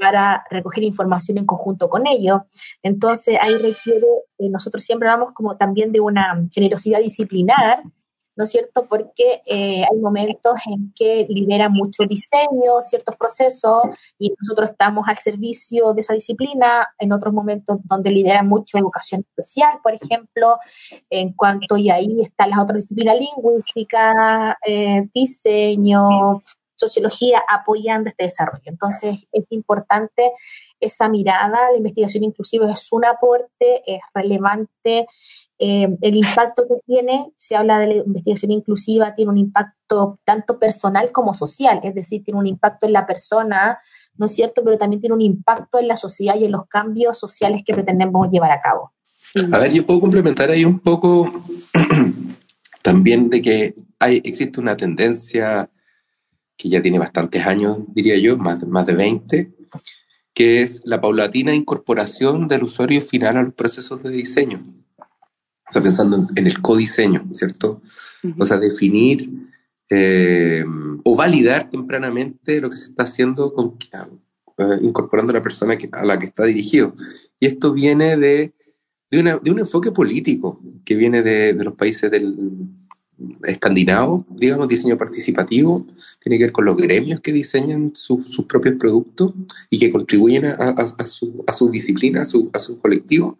para 0.00 0.44
recoger 0.50 0.82
información 0.82 1.38
en 1.38 1.46
conjunto 1.46 1.90
con 1.90 2.06
ellos. 2.06 2.40
Entonces 2.82 3.38
ahí 3.40 3.54
requiere, 3.54 4.06
eh, 4.38 4.48
nosotros 4.48 4.82
siempre 4.82 5.08
hablamos 5.08 5.34
como 5.34 5.56
también 5.56 5.92
de 5.92 6.00
una 6.00 6.42
generosidad 6.50 7.00
disciplinar, 7.00 7.82
¿no 8.34 8.44
es 8.44 8.50
cierto? 8.50 8.86
Porque 8.88 9.42
eh, 9.44 9.84
hay 9.84 9.98
momentos 10.00 10.54
en 10.64 10.92
que 10.96 11.26
lidera 11.28 11.68
mucho 11.68 12.04
diseño, 12.04 12.80
ciertos 12.80 13.14
procesos, 13.16 13.82
y 14.18 14.32
nosotros 14.40 14.70
estamos 14.70 15.06
al 15.06 15.18
servicio 15.18 15.92
de 15.92 16.00
esa 16.00 16.14
disciplina, 16.14 16.88
en 16.98 17.12
otros 17.12 17.34
momentos 17.34 17.78
donde 17.84 18.10
lidera 18.10 18.42
mucho 18.42 18.78
educación 18.78 19.26
especial, 19.28 19.80
por 19.82 19.92
ejemplo, 19.92 20.56
en 21.10 21.34
cuanto, 21.34 21.76
y 21.76 21.90
ahí 21.90 22.20
está 22.22 22.46
la 22.46 22.62
otra 22.62 22.76
disciplina 22.76 23.14
lingüística, 23.14 24.56
eh, 24.66 25.06
diseño, 25.12 26.40
sociología 26.80 27.42
apoyando 27.48 28.08
este 28.08 28.24
desarrollo. 28.24 28.64
Entonces, 28.64 29.26
es 29.32 29.44
importante 29.50 30.32
esa 30.80 31.08
mirada, 31.08 31.70
la 31.70 31.76
investigación 31.76 32.24
inclusiva 32.24 32.70
es 32.72 32.88
un 32.90 33.04
aporte, 33.04 33.82
es 33.86 34.00
relevante, 34.14 35.06
eh, 35.58 35.88
el 36.00 36.16
impacto 36.16 36.66
que 36.66 36.76
tiene, 36.86 37.32
se 37.36 37.54
habla 37.54 37.78
de 37.78 37.86
la 37.86 37.94
investigación 37.94 38.50
inclusiva, 38.50 39.14
tiene 39.14 39.30
un 39.30 39.38
impacto 39.38 40.18
tanto 40.24 40.58
personal 40.58 41.12
como 41.12 41.34
social, 41.34 41.80
es 41.82 41.94
decir, 41.94 42.24
tiene 42.24 42.40
un 42.40 42.46
impacto 42.46 42.86
en 42.86 42.94
la 42.94 43.06
persona, 43.06 43.78
¿no 44.16 44.26
es 44.26 44.34
cierto? 44.34 44.62
Pero 44.64 44.78
también 44.78 45.00
tiene 45.00 45.14
un 45.14 45.20
impacto 45.20 45.78
en 45.78 45.88
la 45.88 45.96
sociedad 45.96 46.36
y 46.36 46.46
en 46.46 46.52
los 46.52 46.66
cambios 46.66 47.18
sociales 47.18 47.62
que 47.64 47.74
pretendemos 47.74 48.30
llevar 48.30 48.52
a 48.52 48.60
cabo. 48.60 48.92
A 49.52 49.58
ver, 49.58 49.72
yo 49.72 49.86
puedo 49.86 50.00
complementar 50.00 50.50
ahí 50.50 50.64
un 50.64 50.80
poco 50.80 51.30
también 52.82 53.28
de 53.28 53.42
que 53.42 53.74
hay, 53.98 54.20
existe 54.24 54.60
una 54.60 54.76
tendencia 54.76 55.70
que 56.60 56.68
ya 56.68 56.82
tiene 56.82 56.98
bastantes 56.98 57.46
años, 57.46 57.78
diría 57.94 58.18
yo, 58.18 58.36
más, 58.36 58.66
más 58.66 58.84
de 58.84 58.94
20, 58.94 59.50
que 60.34 60.60
es 60.60 60.82
la 60.84 61.00
paulatina 61.00 61.54
incorporación 61.54 62.48
del 62.48 62.64
usuario 62.64 63.00
final 63.00 63.38
a 63.38 63.42
los 63.44 63.54
procesos 63.54 64.02
de 64.02 64.10
diseño. 64.10 64.62
O 64.98 65.72
sea, 65.72 65.82
pensando 65.82 66.28
en, 66.36 66.46
el 66.46 66.60
codiseño, 66.60 67.30
¿cierto? 67.32 67.80
O 68.36 68.44
sea, 68.44 68.58
definir 68.58 69.30
eh, 69.88 70.62
o 71.02 71.16
validar 71.16 71.70
tempranamente 71.70 72.60
lo 72.60 72.68
que 72.68 72.76
se 72.76 72.90
está 72.90 73.04
haciendo 73.04 73.54
con, 73.54 73.68
uh, 73.68 74.84
incorporando 74.84 75.30
a 75.30 75.36
la 75.36 75.42
persona 75.42 75.78
a 75.92 76.04
la 76.04 76.18
que 76.18 76.26
está 76.26 76.44
dirigido. 76.44 76.94
Y 77.38 77.46
esto 77.46 77.72
viene 77.72 78.18
de, 78.18 78.52
de, 79.10 79.40
de 79.42 79.50
un 79.50 79.58
enfoque 79.58 79.92
político 79.92 80.60
que 80.84 80.94
viene 80.94 81.22
de, 81.22 81.54
de 81.54 81.64
los 81.64 81.74
países 81.74 82.10
del, 82.10 82.36
escandinavo, 83.44 84.26
digamos, 84.30 84.68
diseño 84.68 84.96
participativo, 84.96 85.86
tiene 86.20 86.38
que 86.38 86.44
ver 86.44 86.52
con 86.52 86.64
los 86.64 86.76
gremios 86.76 87.20
que 87.20 87.32
diseñan 87.32 87.92
sus 87.94 88.44
propios 88.46 88.76
productos 88.76 89.34
y 89.68 89.78
que 89.78 89.90
contribuyen 89.90 90.46
a, 90.46 91.06
su, 91.06 91.70
disciplina, 91.70 92.22
a 92.22 92.24
su, 92.24 92.78
colectivo. 92.80 93.38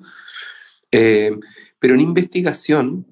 Eh, 0.92 1.32
pero 1.78 1.94
en 1.94 2.00
investigación, 2.00 3.06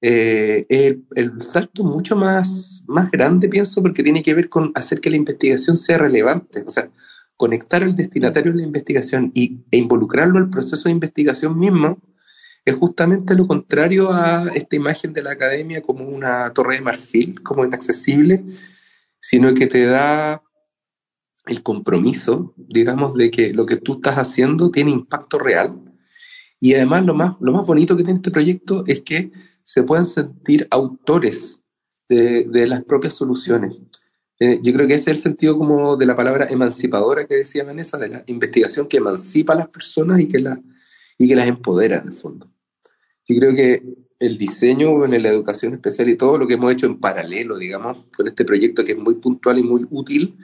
eh, 0.00 0.66
el, 0.68 1.04
el, 1.14 1.42
salto 1.42 1.84
mucho 1.84 2.16
más, 2.16 2.84
más 2.86 3.10
grande, 3.10 3.48
pienso, 3.48 3.82
porque 3.82 4.02
tiene 4.02 4.22
que 4.22 4.34
ver 4.34 4.48
con 4.48 4.72
hacer 4.74 5.00
que 5.00 5.10
la 5.10 5.16
investigación 5.16 5.76
sea 5.76 5.98
relevante, 5.98 6.62
o 6.66 6.70
sea, 6.70 6.90
conectar 7.36 7.82
al 7.84 7.94
destinatario 7.94 8.52
de 8.52 8.58
la 8.58 8.64
investigación 8.64 9.30
y, 9.34 9.60
e 9.70 9.78
involucrarlo 9.78 10.38
al 10.38 10.50
proceso 10.50 10.84
de 10.84 10.90
investigación 10.90 11.58
mismo 11.58 11.98
es 12.68 12.76
justamente 12.76 13.34
lo 13.34 13.46
contrario 13.46 14.12
a 14.12 14.48
esta 14.54 14.76
imagen 14.76 15.12
de 15.12 15.22
la 15.22 15.32
academia 15.32 15.82
como 15.82 16.04
una 16.04 16.52
torre 16.52 16.76
de 16.76 16.82
marfil, 16.82 17.42
como 17.42 17.64
inaccesible, 17.64 18.44
sino 19.20 19.54
que 19.54 19.66
te 19.66 19.86
da 19.86 20.42
el 21.46 21.62
compromiso, 21.62 22.54
digamos, 22.56 23.14
de 23.14 23.30
que 23.30 23.52
lo 23.52 23.64
que 23.66 23.76
tú 23.76 23.94
estás 23.94 24.16
haciendo 24.16 24.70
tiene 24.70 24.90
impacto 24.90 25.38
real. 25.38 25.80
Y 26.60 26.74
además 26.74 27.06
lo 27.06 27.14
más, 27.14 27.36
lo 27.40 27.52
más 27.52 27.66
bonito 27.66 27.96
que 27.96 28.04
tiene 28.04 28.18
este 28.18 28.30
proyecto 28.30 28.84
es 28.86 29.00
que 29.00 29.30
se 29.64 29.82
pueden 29.82 30.06
sentir 30.06 30.66
autores 30.70 31.60
de, 32.08 32.44
de 32.44 32.66
las 32.66 32.84
propias 32.84 33.14
soluciones. 33.14 33.76
Eh, 34.40 34.60
yo 34.62 34.72
creo 34.72 34.86
que 34.86 34.94
ese 34.94 35.10
es 35.10 35.16
el 35.16 35.22
sentido 35.22 35.58
como 35.58 35.96
de 35.96 36.06
la 36.06 36.16
palabra 36.16 36.46
emancipadora 36.48 37.26
que 37.26 37.36
decía 37.36 37.64
Vanessa, 37.64 37.98
de 37.98 38.08
la 38.08 38.24
investigación 38.26 38.86
que 38.86 38.98
emancipa 38.98 39.52
a 39.52 39.56
las 39.56 39.68
personas 39.68 40.20
y 40.20 40.28
que, 40.28 40.38
la, 40.38 40.60
y 41.18 41.26
que 41.26 41.34
las 41.34 41.48
empodera 41.48 41.98
en 41.98 42.08
el 42.08 42.12
fondo. 42.12 42.48
Yo 43.28 43.36
creo 43.36 43.54
que 43.54 43.82
el 44.18 44.38
diseño 44.38 45.04
en 45.04 45.22
la 45.22 45.28
educación 45.28 45.74
especial 45.74 46.08
y 46.08 46.16
todo 46.16 46.38
lo 46.38 46.46
que 46.46 46.54
hemos 46.54 46.72
hecho 46.72 46.86
en 46.86 46.98
paralelo, 46.98 47.58
digamos, 47.58 48.06
con 48.16 48.26
este 48.26 48.44
proyecto 48.44 48.84
que 48.84 48.92
es 48.92 48.98
muy 48.98 49.16
puntual 49.16 49.58
y 49.58 49.62
muy 49.62 49.86
útil, 49.90 50.38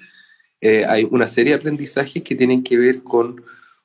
eh, 0.60 0.84
hay 0.84 1.08
una 1.10 1.26
serie 1.26 1.52
de 1.52 1.56
aprendizajes 1.56 2.22
que 2.22 2.34
tienen 2.34 2.62
que 2.62 2.76
ver 2.76 3.02
con 3.02 3.42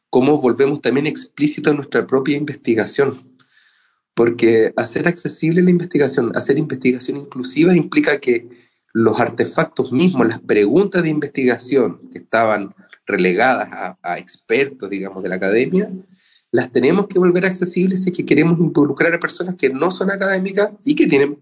cómo 0.10 0.40
volvemos 0.40 0.82
también 0.82 1.08
explícito 1.08 1.74
nuestra 1.74 2.06
propia 2.06 2.36
investigación. 2.36 3.38
Porque 4.14 4.74
hacer 4.76 5.08
accesible 5.08 5.64
la 5.64 5.70
investigación, 5.70 6.36
hacer 6.36 6.58
investigación 6.58 7.18
inclusiva 7.18 7.76
implica 7.76 8.20
que 8.20 8.50
los 8.92 9.20
artefactos 9.20 9.94
mismos, 9.94 10.28
las 10.28 10.40
preguntas 10.40 11.04
de 11.04 11.10
investigación 11.10 12.10
que 12.12 12.18
estaban 12.18 12.76
relegadas 13.06 13.70
a, 13.72 13.98
a 14.04 14.18
expertos, 14.18 14.90
digamos, 14.90 15.24
de 15.24 15.30
la 15.30 15.36
academia, 15.36 15.90
las 16.52 16.72
tenemos 16.72 17.08
que 17.08 17.20
volver 17.20 17.46
accesibles 17.46 18.04
si 18.04 18.10
es 18.10 18.18
que 18.18 18.26
queremos 18.26 18.60
involucrar 18.60 19.14
a 19.14 19.20
personas 19.20 19.56
que 19.56 19.70
no 19.70 19.92
son 19.92 20.12
académicas 20.12 20.72
y 20.84 20.96
que 20.96 21.08
tienen 21.08 21.40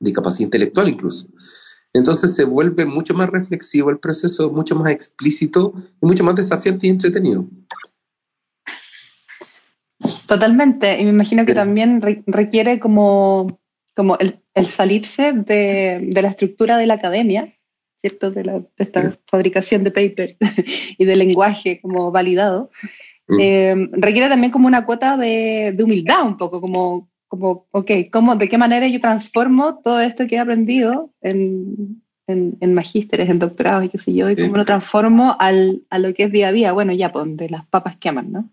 discapacidad 0.00 0.46
intelectual 0.46 0.88
incluso. 0.88 1.28
Entonces 1.92 2.34
se 2.34 2.44
vuelve 2.44 2.84
mucho 2.84 3.14
más 3.14 3.30
reflexivo 3.30 3.90
el 3.90 4.00
proceso, 4.00 4.50
mucho 4.50 4.74
más 4.74 4.90
explícito 4.90 5.74
y 6.02 6.06
mucho 6.06 6.24
más 6.24 6.34
desafiante 6.34 6.88
y 6.88 6.90
entretenido. 6.90 7.46
Totalmente, 10.26 11.00
y 11.00 11.04
me 11.04 11.10
imagino 11.10 11.46
que 11.46 11.54
también 11.54 12.02
requiere 12.26 12.80
como, 12.80 13.60
como 13.94 14.18
el, 14.18 14.66
salirse 14.66 15.32
de, 15.32 16.10
la 16.12 16.28
estructura 16.28 16.76
de 16.76 16.86
la 16.86 16.94
academia, 16.94 17.54
¿cierto? 17.98 18.30
De, 18.32 18.44
la, 18.44 18.58
de 18.58 18.68
esta 18.76 19.16
fabricación 19.26 19.84
de 19.84 19.92
papers 19.92 20.36
y 20.98 21.04
de 21.04 21.16
lenguaje 21.16 21.80
como 21.80 22.10
validado. 22.10 22.70
Eh, 23.28 23.88
requiere 23.92 24.28
también 24.28 24.52
como 24.52 24.66
una 24.66 24.84
cuota 24.84 25.16
de, 25.16 25.76
humildad 25.82 26.26
un 26.26 26.36
poco, 26.36 26.60
como, 26.60 27.08
como 27.28 27.66
ok, 27.70 27.90
¿cómo, 28.12 28.36
¿de 28.36 28.48
qué 28.48 28.58
manera 28.58 28.86
yo 28.86 29.00
transformo 29.00 29.80
todo 29.82 30.00
esto 30.00 30.26
que 30.26 30.36
he 30.36 30.38
aprendido 30.38 31.10
en, 31.22 32.02
en, 32.26 32.56
en 32.60 32.74
magísteres, 32.74 33.28
en 33.30 33.38
doctorados 33.38 33.84
y 33.84 33.88
qué 33.88 33.98
sé 33.98 34.14
yo, 34.14 34.30
y 34.30 34.36
cómo 34.36 34.56
lo 34.56 34.64
transformo 34.64 35.36
al, 35.38 35.82
a 35.90 35.98
lo 35.98 36.12
que 36.12 36.24
es 36.24 36.32
día 36.32 36.48
a 36.48 36.52
día. 36.52 36.72
Bueno, 36.72 36.92
ya, 36.92 37.12
pues, 37.12 37.36
de 37.36 37.48
las 37.48 37.66
papas 37.66 37.96
que 37.96 38.10
aman, 38.10 38.32
¿no? 38.32 38.50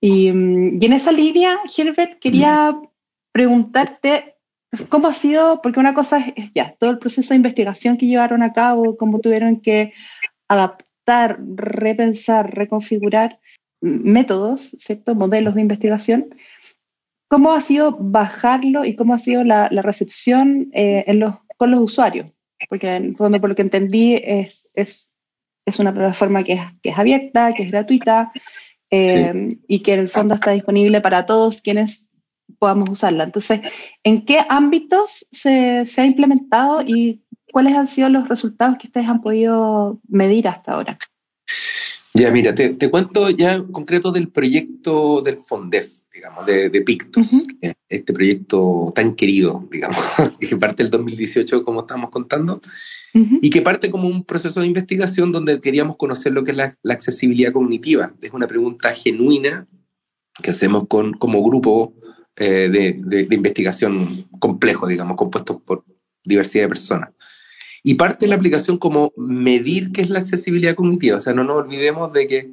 Y, 0.00 0.32
mm, 0.32 0.82
y 0.82 0.86
en 0.86 0.92
esa 0.92 1.12
línea, 1.12 1.60
Herbert, 1.76 2.18
quería 2.20 2.76
preguntarte 3.32 4.36
cómo 4.88 5.08
ha 5.08 5.12
sido, 5.12 5.60
porque 5.62 5.80
una 5.80 5.94
cosa 5.94 6.18
es, 6.18 6.52
ya, 6.52 6.74
todo 6.78 6.90
el 6.90 6.98
proceso 6.98 7.30
de 7.30 7.36
investigación 7.36 7.96
que 7.96 8.06
llevaron 8.06 8.42
a 8.42 8.52
cabo, 8.52 8.96
cómo 8.96 9.20
tuvieron 9.20 9.60
que 9.60 9.92
adaptar, 10.48 10.86
repensar, 11.06 12.54
reconfigurar 12.54 13.40
métodos, 13.80 14.76
¿cierto? 14.78 15.14
Modelos 15.14 15.54
de 15.54 15.60
investigación. 15.60 16.34
¿Cómo 17.28 17.52
ha 17.52 17.60
sido 17.60 17.96
bajarlo 17.98 18.84
y 18.84 18.94
cómo 18.94 19.14
ha 19.14 19.18
sido 19.18 19.42
la, 19.42 19.68
la 19.70 19.82
recepción 19.82 20.70
eh, 20.72 21.04
en 21.06 21.20
los, 21.20 21.34
con 21.56 21.70
los 21.70 21.80
usuarios? 21.80 22.30
Porque 22.68 22.94
en 22.94 23.04
el 23.06 23.16
fondo, 23.16 23.40
por 23.40 23.50
lo 23.50 23.56
que 23.56 23.62
entendí, 23.62 24.14
es, 24.14 24.68
es, 24.74 25.12
es 25.66 25.78
una 25.78 25.92
plataforma 25.92 26.44
que 26.44 26.54
es, 26.54 26.60
que 26.82 26.90
es 26.90 26.98
abierta, 26.98 27.54
que 27.54 27.64
es 27.64 27.70
gratuita, 27.70 28.32
eh, 28.90 29.32
sí. 29.32 29.60
y 29.66 29.80
que 29.80 29.94
en 29.94 30.00
el 30.00 30.08
fondo 30.08 30.34
está 30.34 30.50
disponible 30.50 31.00
para 31.00 31.26
todos 31.26 31.62
quienes 31.62 32.08
podamos 32.58 32.90
usarla. 32.90 33.24
Entonces, 33.24 33.60
¿en 34.04 34.24
qué 34.24 34.44
ámbitos 34.48 35.26
se, 35.32 35.86
se, 35.86 36.00
ha 36.00 36.04
implementado 36.04 36.82
y 36.82 37.21
cuáles 37.52 37.76
han 37.76 37.86
sido 37.86 38.08
los 38.08 38.28
resultados 38.28 38.78
que 38.78 38.88
ustedes 38.88 39.08
han 39.08 39.20
podido 39.20 40.00
medir 40.08 40.48
hasta 40.48 40.72
ahora? 40.72 40.98
Ya, 42.14 42.30
mira, 42.30 42.54
te, 42.54 42.70
te 42.70 42.90
cuento 42.90 43.30
ya 43.30 43.54
en 43.54 43.72
concreto 43.72 44.12
del 44.12 44.28
proyecto 44.28 45.22
del 45.22 45.38
FONDEF, 45.38 46.02
digamos, 46.12 46.44
de, 46.44 46.68
de 46.68 46.82
Pictus, 46.82 47.32
uh 47.32 47.46
-huh. 47.46 47.74
este 47.88 48.12
proyecto 48.12 48.92
tan 48.94 49.14
querido, 49.14 49.66
digamos, 49.70 49.96
que 50.40 50.56
parte 50.56 50.82
del 50.82 50.90
2018, 50.90 51.64
como 51.64 51.80
estamos 51.80 52.10
contando, 52.10 52.60
uh 53.14 53.18
-huh. 53.18 53.38
y 53.40 53.48
que 53.48 53.62
parte 53.62 53.90
como 53.90 54.08
un 54.08 54.24
proceso 54.24 54.60
de 54.60 54.66
investigación 54.66 55.32
donde 55.32 55.60
queríamos 55.60 55.96
conocer 55.96 56.32
lo 56.32 56.44
que 56.44 56.50
es 56.50 56.56
la, 56.56 56.74
la 56.82 56.94
accesibilidad 56.94 57.52
cognitiva. 57.52 58.12
Es 58.20 58.32
una 58.32 58.46
pregunta 58.46 58.92
genuina 58.94 59.66
que 60.42 60.50
hacemos 60.50 60.86
con, 60.88 61.14
como 61.14 61.42
grupo 61.42 61.94
eh, 62.36 62.68
de, 62.70 62.96
de, 62.98 63.24
de, 63.24 63.34
investigación 63.34 64.26
complejo, 64.38 64.86
digamos, 64.86 65.16
compuesto 65.16 65.60
por 65.60 65.84
diversidad 66.24 66.64
de 66.64 66.68
personas. 66.68 67.10
Y 67.82 67.94
parte 67.94 68.26
de 68.26 68.30
la 68.30 68.36
aplicación 68.36 68.78
como 68.78 69.12
medir 69.16 69.92
qué 69.92 70.02
es 70.02 70.10
la 70.10 70.20
accesibilidad 70.20 70.74
cognitiva. 70.74 71.18
O 71.18 71.20
sea, 71.20 71.32
no 71.32 71.44
nos 71.44 71.56
olvidemos 71.56 72.12
de 72.12 72.26
que 72.26 72.50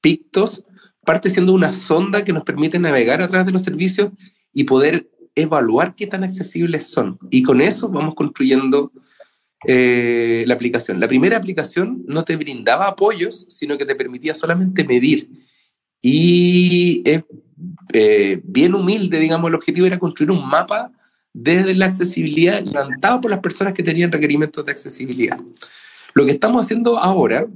Pictos 0.00 0.64
parte 1.04 1.30
siendo 1.30 1.52
una 1.52 1.72
sonda 1.72 2.24
que 2.24 2.32
nos 2.32 2.42
permite 2.42 2.78
navegar 2.78 3.22
a 3.22 3.28
través 3.28 3.46
de 3.46 3.52
los 3.52 3.62
servicios 3.62 4.10
y 4.52 4.64
poder 4.64 5.08
evaluar 5.34 5.94
qué 5.94 6.06
tan 6.06 6.24
accesibles 6.24 6.86
son. 6.86 7.18
Y 7.30 7.42
con 7.42 7.60
eso 7.60 7.88
vamos 7.88 8.14
construyendo 8.14 8.92
eh, 9.66 10.44
la 10.46 10.54
aplicación. 10.54 11.00
La 11.00 11.08
primera 11.08 11.36
aplicación 11.36 12.04
no 12.06 12.24
te 12.24 12.36
brindaba 12.36 12.88
apoyos, 12.88 13.46
sino 13.48 13.78
que 13.78 13.86
te 13.86 13.94
permitía 13.94 14.34
solamente 14.34 14.84
medir. 14.84 15.28
Y 16.00 17.02
es 17.04 17.22
eh, 17.92 18.40
bien 18.44 18.74
humilde, 18.74 19.18
digamos, 19.18 19.48
el 19.48 19.54
objetivo 19.54 19.86
era 19.86 19.98
construir 19.98 20.32
un 20.32 20.46
mapa 20.48 20.92
desde 21.32 21.74
la 21.74 21.86
accesibilidad 21.86 22.62
levantado 22.62 23.20
por 23.20 23.30
las 23.30 23.40
personas 23.40 23.74
que 23.74 23.82
tenían 23.82 24.12
requerimientos 24.12 24.64
de 24.64 24.72
accesibilidad. 24.72 25.40
Lo 26.14 26.26
que 26.26 26.32
estamos 26.32 26.64
haciendo 26.64 26.98
ahora, 26.98 27.46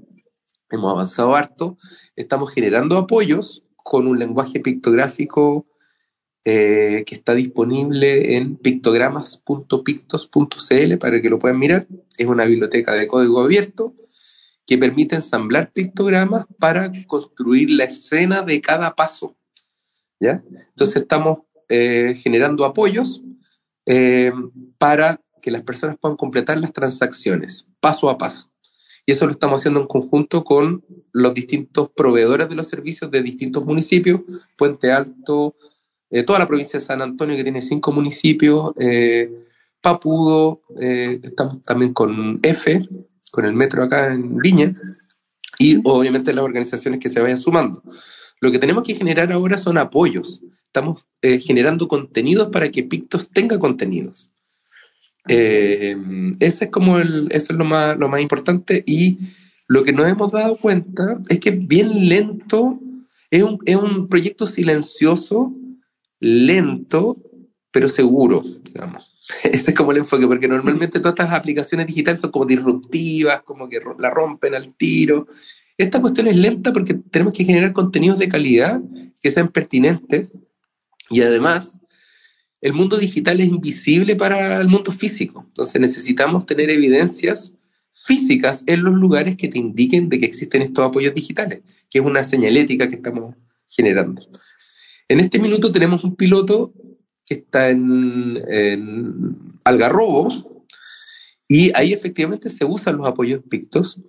hemos 0.71 0.93
avanzado 0.93 1.37
harto, 1.37 1.77
estamos 2.17 2.53
generando 2.53 2.97
apoyos 2.97 3.65
con 3.77 4.07
un 4.07 4.19
lenguaje 4.19 4.61
pictográfico 4.61 5.67
eh, 6.45 7.05
que 7.07 7.17
está 7.17 7.35
disponible 7.35 8.37
en 8.37 8.57
pictogramas.pictos.cl 8.57 10.97
para 10.99 11.21
que 11.21 11.29
lo 11.29 11.39
puedan 11.39 11.59
mirar. 11.59 11.87
Es 12.17 12.27
una 12.27 12.45
biblioteca 12.45 12.95
de 12.95 13.07
código 13.07 13.41
abierto 13.41 13.95
que 14.65 14.79
permite 14.79 15.17
ensamblar 15.17 15.73
pictogramas 15.73 16.47
para 16.59 16.91
construir 17.07 17.71
la 17.71 17.85
escena 17.85 18.43
de 18.43 18.61
cada 18.61 18.95
paso. 18.95 19.37
¿ya? 20.19 20.43
Entonces 20.69 21.03
estamos 21.03 21.41
eh, 21.69 22.15
generando 22.17 22.65
apoyos 22.65 23.23
eh, 23.87 24.33
para 24.79 25.21
que 25.41 25.51
las 25.51 25.63
personas 25.63 25.97
puedan 26.01 26.17
completar 26.17 26.59
las 26.59 26.73
transacciones 26.73 27.67
paso 27.81 28.11
a 28.11 28.19
paso. 28.19 28.51
Y 29.07 29.13
eso 29.13 29.27
lo 29.27 29.33
estamos 29.33 29.61
haciendo 29.61 29.81
en 29.81 29.87
conjunto 29.87 30.43
con 30.43 30.85
los 31.13 31.33
distintos 31.33 31.91
proveedores 31.95 32.49
de 32.49 32.57
los 32.57 32.67
servicios 32.67 33.11
de 33.11 33.23
distintos 33.23 33.65
municipios, 33.65 34.21
Puente 34.57 34.91
Alto, 34.91 35.55
eh, 36.11 36.25
toda 36.25 36.41
la 36.41 36.49
provincia 36.49 36.81
de 36.81 36.85
San 36.85 37.01
Antonio 37.01 37.37
que 37.37 37.45
tiene 37.45 37.63
cinco 37.63 37.93
municipios, 37.93 38.73
eh, 38.79 39.31
Papudo, 39.81 40.63
estamos 40.77 41.63
también 41.63 41.93
con 41.93 42.41
EFE, 42.43 42.89
con 43.31 43.45
el 43.45 43.53
metro 43.53 43.85
acá 43.85 44.13
en 44.13 44.37
Viña, 44.39 44.75
y 45.59 45.81
obviamente 45.85 46.33
las 46.33 46.45
organizaciones 46.45 46.99
que 46.99 47.09
se 47.09 47.21
vayan 47.21 47.39
sumando. 47.39 47.83
Lo 48.41 48.51
que 48.51 48.59
tenemos 48.59 48.83
que 48.83 48.95
generar 48.95 49.33
ahora 49.33 49.59
son 49.59 49.79
apoyos. 49.79 50.43
Estamos 50.77 51.07
eh, 51.23 51.39
generando 51.39 51.89
contenidos 51.89 52.49
para 52.49 52.71
que 52.71 52.83
Pictos 52.83 53.31
tenga 53.31 53.59
contenidos. 53.59 54.29
Eh, 55.27 55.97
ese 56.39 56.67
es 56.67 56.71
como 56.71 56.99
el, 56.99 57.29
eso 57.31 57.55
es 57.55 57.59
lo 57.59 57.65
más, 57.65 57.97
lo 57.97 58.11
más 58.11 58.21
importante 58.21 58.85
y 58.87 59.17
lo 59.69 59.85
que 59.85 59.95
nos 59.95 60.07
hemos 60.07 60.31
dado 60.31 60.59
cuenta 60.59 61.19
es 61.31 61.41
que 61.41 61.49
es 61.49 61.67
bien 61.67 62.11
lento, 62.11 62.79
es 63.31 63.43
un, 63.43 63.59
es 63.65 63.75
un 63.75 64.07
proyecto 64.07 64.47
silencioso, 64.47 65.55
lento, 66.21 67.17
pero 67.71 67.89
seguro, 67.89 68.45
digamos. 68.63 69.17
Ese 69.45 69.71
es 69.71 69.75
como 69.75 69.93
el 69.93 69.99
enfoque, 69.99 70.27
porque 70.27 70.47
normalmente 70.47 71.01
todas 71.01 71.15
estas 71.15 71.33
aplicaciones 71.33 71.87
digitales 71.87 72.21
son 72.21 72.31
como 72.31 72.45
disruptivas, 72.45 73.41
como 73.45 73.67
que 73.71 73.81
la 73.99 74.11
rompen 74.11 74.55
al 74.55 74.75
tiro. 74.75 75.27
Esta 75.79 76.03
cuestión 76.03 76.27
es 76.27 76.37
lenta 76.37 76.71
porque 76.71 76.93
tenemos 76.93 77.33
que 77.33 77.45
generar 77.45 77.73
contenidos 77.73 78.19
de 78.19 78.29
calidad 78.29 78.79
que 79.23 79.31
sean 79.31 79.49
pertinentes 79.49 80.29
y 81.11 81.21
además 81.21 81.79
el 82.61 82.73
mundo 82.73 82.97
digital 82.97 83.41
es 83.41 83.51
invisible 83.51 84.17
para 84.17 84.61
el 84.61 84.69
mundo 84.69 84.91
físico. 84.91 85.45
Entonces 85.47 85.81
necesitamos 85.81 86.47
tener 86.47 86.71
evidencias 86.71 87.53
físicas 87.93 88.63
en 88.67 88.83
los 88.83 88.95
lugares 88.95 89.37
que 89.37 89.49
te 89.49 89.59
indiquen 89.59 90.09
de 90.09 90.19
que 90.19 90.27
existen 90.27 90.63
estos 90.63 90.87
apoyos 90.87 91.15
digitales, 91.15 91.63
que 91.91 91.99
es 91.99 92.05
una 92.05 92.25
señalética 92.25 92.89
que 92.89 92.97
estamos 92.97 93.35
generando. 93.69 94.23
En 95.09 95.21
este 95.21 95.39
minuto 95.39 95.73
tenemos 95.73 96.05
un 96.05 96.17
piloto 96.17 96.73
que 97.25 97.35
está 97.35 97.71
en, 97.71 98.43
Algarrobo 99.65 100.63
y 101.49 101.73
ahí 101.75 101.93
efectivamente 101.93 102.51
se 102.51 102.65
usan 102.65 102.97
los 102.97 103.07
apoyos 103.07 103.43
pictos. 103.49 104.01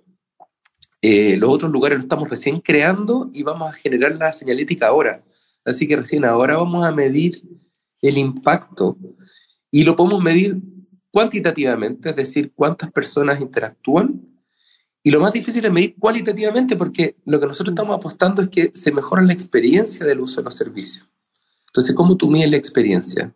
Eh, 1.00 1.36
los 1.36 1.52
otros 1.52 1.70
lugares 1.70 1.98
lo 1.98 2.02
estamos 2.02 2.28
recién 2.28 2.60
creando 2.60 3.30
y 3.32 3.42
vamos 3.42 3.70
a 3.70 3.72
generar 3.72 4.12
la 4.16 4.32
señalética 4.32 4.88
ahora. 4.88 5.24
Así 5.68 5.86
que 5.86 5.96
recién 5.96 6.24
ahora 6.24 6.56
vamos 6.56 6.84
a 6.84 6.92
medir 6.92 7.42
el 8.00 8.18
impacto 8.18 8.96
y 9.70 9.84
lo 9.84 9.96
podemos 9.96 10.22
medir 10.22 10.60
cuantitativamente, 11.10 12.10
es 12.10 12.16
decir, 12.16 12.52
cuántas 12.54 12.90
personas 12.92 13.40
interactúan. 13.40 14.22
Y 15.02 15.10
lo 15.10 15.20
más 15.20 15.32
difícil 15.32 15.64
es 15.64 15.72
medir 15.72 15.96
cualitativamente 15.98 16.76
porque 16.76 17.16
lo 17.24 17.40
que 17.40 17.46
nosotros 17.46 17.72
estamos 17.72 17.96
apostando 17.96 18.42
es 18.42 18.48
que 18.48 18.72
se 18.74 18.92
mejora 18.92 19.22
la 19.22 19.32
experiencia 19.32 20.04
del 20.06 20.20
uso 20.20 20.40
de 20.40 20.44
los 20.44 20.54
servicios. 20.54 21.10
Entonces, 21.68 21.94
¿cómo 21.94 22.16
tú 22.16 22.30
mides 22.30 22.50
la 22.50 22.56
experiencia? 22.56 23.32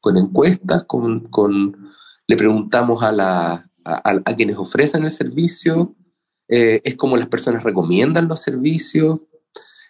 Con 0.00 0.16
encuestas, 0.16 0.84
con, 0.84 1.28
con 1.28 1.90
le 2.26 2.36
preguntamos 2.36 3.02
a, 3.02 3.12
la, 3.12 3.70
a, 3.84 4.34
quienes 4.34 4.56
ofrecen 4.56 5.04
el 5.04 5.10
servicio, 5.10 5.94
eh, 6.48 6.80
es 6.84 6.96
como 6.96 7.16
las 7.16 7.28
personas 7.28 7.62
recomiendan 7.62 8.28
los 8.28 8.40
servicios. 8.40 9.20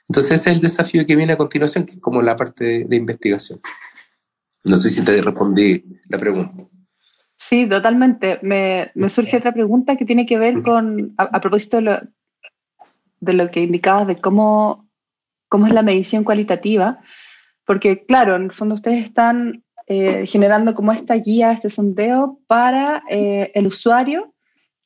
Entonces, 0.09 0.40
ese 0.40 0.51
es 0.51 0.57
el 0.57 0.62
desafío 0.62 1.05
que 1.05 1.16
viene 1.16 1.33
a 1.33 1.37
continuación, 1.37 1.85
que 1.85 1.92
es 1.92 2.01
como 2.01 2.23
la 2.23 2.37
parte 2.37 2.64
de, 2.64 2.85
de 2.85 2.97
investigación. 2.97 3.61
No 4.64 4.77
sé 4.77 4.90
si 4.90 5.05
te 5.05 5.21
respondí 5.21 5.85
la 6.09 6.19
pregunta. 6.19 6.64
Sí, 7.38 7.69
totalmente. 7.69 8.38
Me, 8.42 8.90
me 8.95 9.11
surge 9.11 9.37
otra 9.37 9.53
pregunta 9.53 9.97
que 9.97 10.05
tiene 10.05 10.27
que 10.27 10.38
ver 10.38 10.62
con, 10.62 11.14
a, 11.19 11.25
a 11.25 11.40
propósito 11.40 11.77
de 11.79 11.83
lo, 11.83 12.01
de 13.21 13.33
lo, 13.33 13.51
que 13.51 13.61
indicabas 13.61 14.07
de 14.07 14.21
cómo, 14.21 14.88
cómo 15.49 15.66
es 15.66 15.75
la 15.75 15.83
medición 15.83 16.25
cualitativa, 16.25 17.01
porque 17.64 18.05
claro, 18.07 18.37
en 18.37 18.45
el 18.45 18.53
fondo 18.53 18.75
ustedes 18.75 19.05
están 19.05 19.64
eh, 19.87 20.27
generando 20.27 20.75
como 20.75 20.92
esta 20.92 21.14
guía, 21.14 21.53
este 21.53 21.71
sondeo 21.71 22.40
para 22.47 23.03
eh, 23.11 23.53
el 23.55 23.66
usuario 23.66 24.35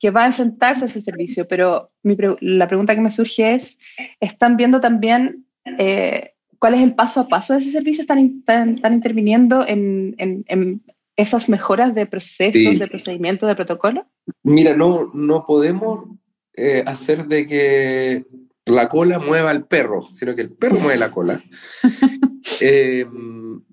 que 0.01 0.11
va 0.11 0.25
a 0.25 0.27
enfrentarse 0.27 0.85
a 0.85 0.87
ese 0.87 1.03
servicio, 1.03 1.47
pero 1.47 1.93
mi, 2.03 2.17
la 2.41 2.67
pregunta 2.67 2.95
que 2.95 3.03
me 3.03 3.11
surge 3.11 3.55
es, 3.55 3.79
¿están 4.19 4.57
viendo 4.57 4.81
también 4.81 5.45
eh, 5.79 6.33
cuál 6.59 6.75
es 6.75 6.81
el 6.81 6.95
paso 6.95 7.21
a 7.21 7.29
paso 7.29 7.53
de 7.53 7.61
ese 7.61 7.71
servicio? 7.71 8.01
¿Están, 8.01 8.19
interviniendo 8.19 9.65
en, 9.69 10.15
en, 10.17 10.45
en, 10.49 10.83
esas 11.17 11.51
mejoras 11.51 11.95
de 11.95 12.07
procesos, 12.07 12.55
sí. 12.55 12.77
de 12.77 12.89
procedimientos, 12.89 13.47
de 13.47 13.55
protocolo? 13.55 14.07
Mira, 14.43 14.75
no, 14.75 15.11
no 15.13 15.45
podemos 15.45 16.09
eh, 16.57 16.83
hacer 16.87 17.27
de 17.27 17.47
que 17.47 18.25
la 18.65 18.89
cola 18.89 19.19
mueva 19.19 19.51
al 19.51 19.67
perro, 19.67 20.09
sino 20.13 20.35
que 20.35 20.41
el 20.41 20.51
perro 20.51 20.81
mueve 20.81 20.99
la 20.99 21.11
cola. 21.11 21.45
eh, 22.63 23.05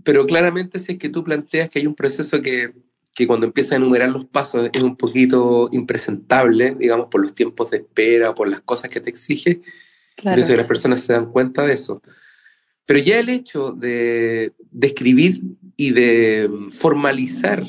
pero 0.03 0.25
claramente 0.25 0.79
si 0.79 0.93
es 0.93 0.99
que 0.99 1.07
tú 1.07 1.23
planteas 1.23 1.69
que 1.69 1.79
hay 1.79 1.87
un 1.87 1.95
proceso 1.95 2.41
que, 2.41 2.73
que 3.17 3.25
cuando 3.25 3.47
empieza 3.47 3.73
a 3.73 3.77
enumerar 3.77 4.11
los 4.11 4.25
pasos 4.25 4.69
es 4.71 4.83
un 4.83 4.95
poquito 4.95 5.69
impresentable, 5.71 6.75
digamos, 6.79 7.07
por 7.07 7.19
los 7.19 7.33
tiempos 7.33 7.71
de 7.71 7.77
espera, 7.77 8.35
por 8.35 8.47
las 8.47 8.61
cosas 8.61 8.91
que 8.91 9.01
te 9.01 9.09
exige. 9.09 9.61
Claro. 10.15 10.45
que 10.45 10.55
las 10.55 10.67
personas 10.67 11.01
se 11.01 11.13
dan 11.13 11.31
cuenta 11.31 11.65
de 11.65 11.73
eso. 11.73 12.03
Pero 12.85 12.99
ya 12.99 13.19
el 13.19 13.29
hecho 13.29 13.71
de, 13.71 14.53
de 14.69 14.87
escribir 14.87 15.41
y 15.75 15.91
de 15.91 16.47
formalizar 16.73 17.63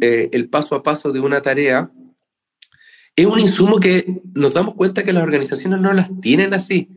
eh, 0.00 0.28
el 0.32 0.48
paso 0.48 0.74
a 0.74 0.82
paso 0.82 1.12
de 1.12 1.20
una 1.20 1.40
tarea 1.40 1.92
es 3.14 3.26
un 3.26 3.38
insumo 3.38 3.78
que 3.78 4.22
nos 4.34 4.54
damos 4.54 4.74
cuenta 4.74 5.04
que 5.04 5.12
las 5.12 5.22
organizaciones 5.22 5.80
no 5.80 5.92
las 5.92 6.10
tienen 6.20 6.52
así. 6.52 6.88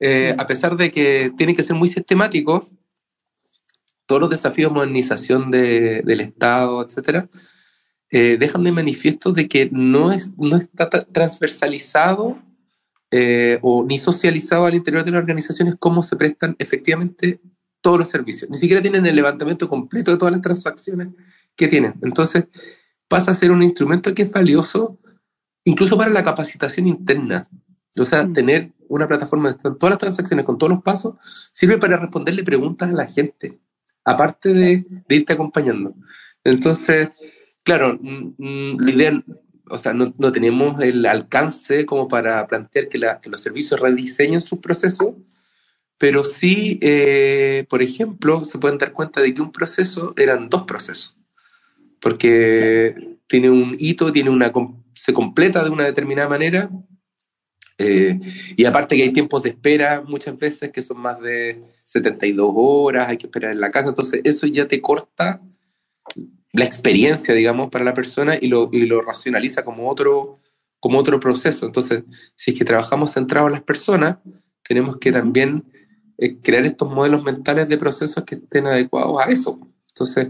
Eh, 0.00 0.34
a 0.36 0.46
pesar 0.48 0.76
de 0.76 0.90
que 0.90 1.32
tiene 1.36 1.54
que 1.54 1.62
ser 1.62 1.76
muy 1.76 1.88
sistemático, 1.88 2.68
todos 4.06 4.20
los 4.20 4.30
desafíos 4.30 4.70
de 4.70 4.74
modernización 4.74 5.50
de, 5.50 6.02
del 6.02 6.20
Estado, 6.20 6.84
etcétera, 6.84 7.28
eh, 8.10 8.36
dejan 8.38 8.64
de 8.64 8.72
manifiesto 8.72 9.32
de 9.32 9.48
que 9.48 9.68
no, 9.72 10.12
es, 10.12 10.28
no 10.36 10.56
está 10.56 10.88
transversalizado 10.88 12.38
eh, 13.10 13.58
o 13.62 13.84
ni 13.84 13.98
socializado 13.98 14.66
al 14.66 14.74
interior 14.74 15.04
de 15.04 15.10
las 15.10 15.20
organizaciones 15.20 15.76
cómo 15.78 16.02
se 16.02 16.16
prestan 16.16 16.56
efectivamente 16.58 17.40
todos 17.80 17.98
los 17.98 18.08
servicios. 18.08 18.50
Ni 18.50 18.58
siquiera 18.58 18.82
tienen 18.82 19.06
el 19.06 19.16
levantamiento 19.16 19.68
completo 19.68 20.10
de 20.10 20.16
todas 20.16 20.32
las 20.32 20.42
transacciones 20.42 21.08
que 21.56 21.68
tienen. 21.68 21.94
Entonces, 22.02 22.44
pasa 23.08 23.30
a 23.30 23.34
ser 23.34 23.50
un 23.50 23.62
instrumento 23.62 24.14
que 24.14 24.22
es 24.22 24.30
valioso 24.30 24.98
incluso 25.64 25.96
para 25.96 26.10
la 26.10 26.22
capacitación 26.22 26.88
interna. 26.88 27.48
O 27.96 28.04
sea, 28.04 28.24
mm. 28.24 28.32
tener 28.32 28.72
una 28.88 29.08
plataforma 29.08 29.52
de 29.52 29.58
todas 29.58 29.90
las 29.90 29.98
transacciones 29.98 30.44
con 30.44 30.58
todos 30.58 30.72
los 30.72 30.82
pasos 30.82 31.14
sirve 31.52 31.78
para 31.78 31.96
responderle 31.96 32.44
preguntas 32.44 32.90
a 32.90 32.92
la 32.92 33.06
gente 33.06 33.60
aparte 34.04 34.52
de, 34.52 34.84
irte 35.08 35.32
acompañando. 35.32 35.94
Entonces, 36.44 37.08
claro, 37.62 37.98
mm, 38.00 38.34
mm, 38.38 38.80
la 38.80 38.90
idea, 38.90 39.24
o 39.70 39.78
sea, 39.78 39.92
no, 39.94 40.12
tenemos 40.32 40.80
el 40.80 41.06
alcance 41.06 41.86
como 41.86 42.06
para 42.08 42.46
plantear 42.46 42.88
que, 42.88 42.98
los 42.98 43.40
servicios 43.40 43.80
rediseñen 43.80 44.40
sus 44.40 44.58
procesos, 44.58 45.14
pero 45.98 46.24
sí, 46.24 46.78
eh, 46.82 47.66
por 47.68 47.82
ejemplo, 47.82 48.44
se 48.44 48.58
pueden 48.58 48.78
dar 48.78 48.92
cuenta 48.92 49.20
de 49.20 49.32
que 49.32 49.42
un 49.42 49.52
proceso 49.52 50.12
eran 50.16 50.48
dos 50.50 50.64
procesos, 50.64 51.16
porque 52.00 53.16
tiene 53.26 53.50
un 53.50 53.76
hito, 53.78 54.12
tiene 54.12 54.30
una, 54.30 54.52
se 54.92 55.14
completa 55.14 55.64
de 55.64 55.70
una 55.70 55.84
determinada 55.84 56.28
manera, 56.28 56.70
eh, 57.78 58.20
y 58.56 58.64
aparte 58.64 58.96
que 58.96 59.02
hay 59.02 59.12
tiempos 59.12 59.42
de 59.42 59.50
espera 59.50 60.02
muchas 60.06 60.38
veces 60.38 60.70
que 60.70 60.80
son 60.80 61.00
más 61.00 61.20
de 61.20 61.62
72 61.84 62.52
horas, 62.54 63.08
hay 63.08 63.16
que 63.16 63.26
esperar 63.26 63.52
en 63.52 63.60
la 63.60 63.70
casa, 63.70 63.88
entonces 63.88 64.20
eso 64.24 64.46
ya 64.46 64.68
te 64.68 64.80
corta 64.80 65.40
la 66.52 66.64
experiencia, 66.64 67.34
digamos, 67.34 67.68
para 67.68 67.84
la 67.84 67.94
persona 67.94 68.36
y 68.40 68.46
lo, 68.46 68.70
y 68.72 68.86
lo 68.86 69.02
racionaliza 69.02 69.64
como 69.64 69.90
otro, 69.90 70.38
como 70.78 70.98
otro 71.00 71.18
proceso. 71.18 71.66
Entonces, 71.66 72.04
si 72.36 72.52
es 72.52 72.58
que 72.58 72.64
trabajamos 72.64 73.12
centrados 73.12 73.48
en 73.48 73.54
las 73.54 73.62
personas, 73.62 74.18
tenemos 74.62 74.98
que 74.98 75.10
también 75.10 75.64
eh, 76.16 76.38
crear 76.40 76.64
estos 76.64 76.88
modelos 76.88 77.24
mentales 77.24 77.68
de 77.68 77.76
procesos 77.76 78.22
que 78.24 78.36
estén 78.36 78.68
adecuados 78.68 79.20
a 79.20 79.30
eso. 79.30 79.58
Entonces, 79.88 80.28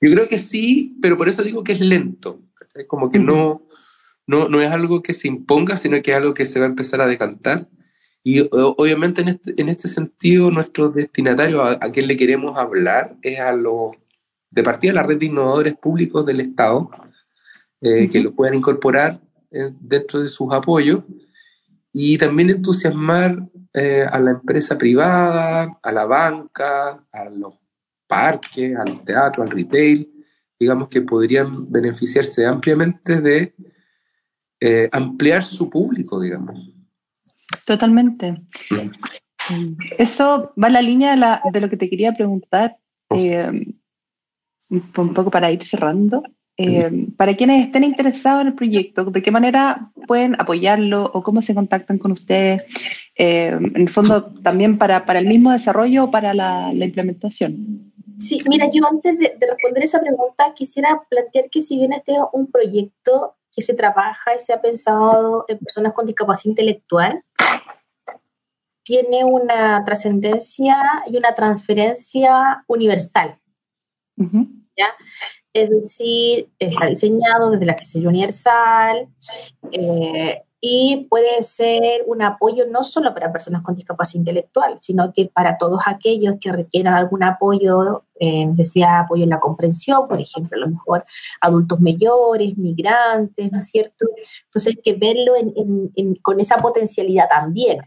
yo 0.00 0.10
creo 0.10 0.26
que 0.26 0.38
sí, 0.38 0.96
pero 1.02 1.18
por 1.18 1.28
eso 1.28 1.42
digo 1.42 1.62
que 1.62 1.72
es 1.72 1.80
lento. 1.80 2.40
Es 2.74 2.86
como 2.86 3.10
que 3.10 3.18
no, 3.18 3.66
no, 4.28 4.48
no 4.50 4.60
es 4.60 4.70
algo 4.70 5.02
que 5.02 5.14
se 5.14 5.26
imponga, 5.26 5.78
sino 5.78 6.00
que 6.02 6.10
es 6.10 6.16
algo 6.18 6.34
que 6.34 6.44
se 6.44 6.60
va 6.60 6.66
a 6.66 6.68
empezar 6.68 7.00
a 7.00 7.06
decantar. 7.06 7.66
Y 8.22 8.46
obviamente 8.52 9.22
en 9.22 9.28
este, 9.28 9.54
en 9.56 9.70
este 9.70 9.88
sentido, 9.88 10.50
nuestro 10.50 10.90
destinatario 10.90 11.62
a, 11.62 11.78
quien 11.90 12.06
le 12.06 12.16
queremos 12.16 12.58
hablar 12.58 13.16
es 13.22 13.40
a 13.40 13.52
los, 13.52 13.92
de 14.50 14.62
partida, 14.62 14.92
a 14.92 14.94
la 14.96 15.02
red 15.04 15.18
de 15.18 15.26
innovadores 15.26 15.74
públicos 15.78 16.26
del 16.26 16.40
Estado, 16.40 16.90
eh, 17.80 18.10
que 18.10 18.20
lo 18.20 18.34
puedan 18.34 18.54
incorporar 18.54 19.18
eh, 19.50 19.70
dentro 19.80 20.20
de 20.20 20.28
sus 20.28 20.52
apoyos 20.52 21.04
y 21.90 22.18
también 22.18 22.50
entusiasmar 22.50 23.48
eh, 23.72 24.04
a 24.10 24.20
la 24.20 24.32
empresa 24.32 24.76
privada, 24.76 25.78
a 25.82 25.92
la 25.92 26.04
banca, 26.04 27.02
a 27.10 27.24
los 27.30 27.54
parques, 28.06 28.76
al 28.76 29.02
teatro, 29.04 29.42
al 29.42 29.50
retail, 29.50 30.12
digamos 30.60 30.88
que 30.88 31.00
podrían 31.00 31.72
beneficiarse 31.72 32.44
ampliamente 32.44 33.22
de 33.22 33.54
eh, 34.60 34.88
ampliar 34.90 35.44
su 35.44 35.70
público, 35.70 36.20
digamos. 36.20 36.72
Totalmente. 37.64 38.42
Eso 39.96 40.52
va 40.60 40.66
en 40.66 40.72
la 40.72 40.82
línea 40.82 41.40
de, 41.52 41.60
lo 41.60 41.70
que 41.70 41.76
te 41.76 41.88
quería 41.88 42.12
preguntar, 42.12 42.76
oh. 43.08 43.16
eh, 43.16 43.66
un 44.68 45.14
poco 45.14 45.30
para 45.30 45.50
ir 45.52 45.64
cerrando. 45.64 46.22
Eh, 46.60 47.06
para 47.16 47.36
quienes 47.36 47.64
estén 47.64 47.84
interesados 47.84 48.40
en 48.40 48.48
el 48.48 48.54
proyecto, 48.54 49.04
¿de 49.04 49.22
qué 49.22 49.30
manera 49.30 49.92
pueden 50.08 50.34
apoyarlo 50.40 51.04
o 51.04 51.22
cómo 51.22 51.40
se 51.40 51.54
contactan 51.54 51.98
con 51.98 52.10
ustedes? 52.10 52.64
en 53.14 53.72
el 53.74 53.88
fondo, 53.88 54.32
también 54.44 54.78
para, 54.78 55.04
para 55.04 55.18
el 55.18 55.26
mismo 55.26 55.50
desarrollo 55.50 56.04
o 56.04 56.10
para 56.10 56.34
la, 56.34 56.72
implementación. 56.72 57.92
Sí, 58.16 58.38
mira, 58.48 58.68
yo 58.72 58.80
antes 58.88 59.18
de, 59.18 59.34
de, 59.38 59.46
responder 59.46 59.82
esa 59.84 60.00
pregunta 60.00 60.52
quisiera 60.54 61.00
plantear 61.08 61.50
que 61.50 61.60
si 61.60 61.78
bien 61.78 61.92
este 61.92 62.12
es 62.12 62.18
un 62.32 62.48
proyecto 62.48 63.37
que 63.58 63.64
se 63.64 63.74
trabaja 63.74 64.36
y 64.36 64.38
se 64.38 64.52
ha 64.52 64.60
pensado 64.60 65.44
en 65.48 65.58
personas 65.58 65.92
con 65.92 66.06
discapacidad 66.06 66.50
intelectual 66.50 67.24
tiene 68.88 69.22
una 69.22 69.84
trascendencia 69.84 70.76
y 71.06 71.18
una 71.18 71.34
transferencia 71.34 72.64
universal. 72.68 73.38
¿ya? 74.16 74.86
Es 75.52 75.68
decir, 75.68 76.48
está 76.58 76.86
diseñado 76.86 77.50
desde 77.50 77.66
la 77.66 77.72
accesibilidad 77.72 78.14
universal, 78.14 79.08
eh, 79.72 80.42
y 80.60 81.06
puede 81.08 81.42
ser 81.42 82.02
un 82.06 82.22
apoyo 82.22 82.66
no 82.66 82.82
solo 82.82 83.14
para 83.14 83.32
personas 83.32 83.62
con 83.62 83.76
discapacidad 83.76 84.20
intelectual, 84.20 84.76
sino 84.80 85.12
que 85.12 85.26
para 85.26 85.56
todos 85.56 85.82
aquellos 85.86 86.34
que 86.40 86.50
requieran 86.50 86.94
algún 86.94 87.22
apoyo, 87.22 88.04
eh, 88.18 88.46
necesidad 88.46 89.00
apoyo 89.00 89.22
en 89.22 89.30
la 89.30 89.38
comprensión, 89.38 90.08
por 90.08 90.20
ejemplo, 90.20 90.56
a 90.56 90.60
lo 90.60 90.68
mejor 90.68 91.04
adultos 91.40 91.80
mayores, 91.80 92.58
migrantes, 92.58 93.52
¿no 93.52 93.60
es 93.60 93.70
cierto? 93.70 94.06
Entonces 94.46 94.74
hay 94.76 94.82
que 94.82 94.98
verlo 94.98 95.34
con 96.22 96.40
esa 96.40 96.56
potencialidad 96.56 97.28
también. 97.28 97.80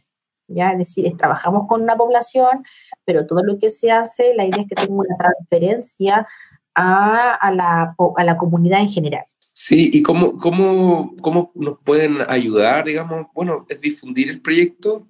¿Ya? 0.47 0.71
Es 0.73 0.79
decir, 0.79 1.15
trabajamos 1.17 1.65
con 1.67 1.81
una 1.81 1.95
población, 1.95 2.65
pero 3.05 3.25
todo 3.25 3.41
lo 3.41 3.57
que 3.57 3.69
se 3.69 3.89
hace, 3.89 4.33
la 4.35 4.45
idea 4.45 4.63
es 4.63 4.67
que 4.67 4.75
tenga 4.75 4.93
una 4.93 5.15
transferencia 5.17 6.27
a, 6.75 7.51
la, 7.53 7.95
a 8.17 8.23
la 8.25 8.37
comunidad 8.37 8.81
en 8.81 8.89
general. 8.89 9.25
Sí, 9.53 9.89
¿y 9.93 10.01
cómo, 10.01 10.37
cómo, 10.37 11.15
cómo 11.21 11.51
nos 11.55 11.77
pueden 11.83 12.19
ayudar, 12.27 12.85
digamos? 12.85 13.27
Bueno, 13.33 13.65
es 13.69 13.81
difundir 13.81 14.29
el 14.29 14.41
proyecto. 14.41 15.07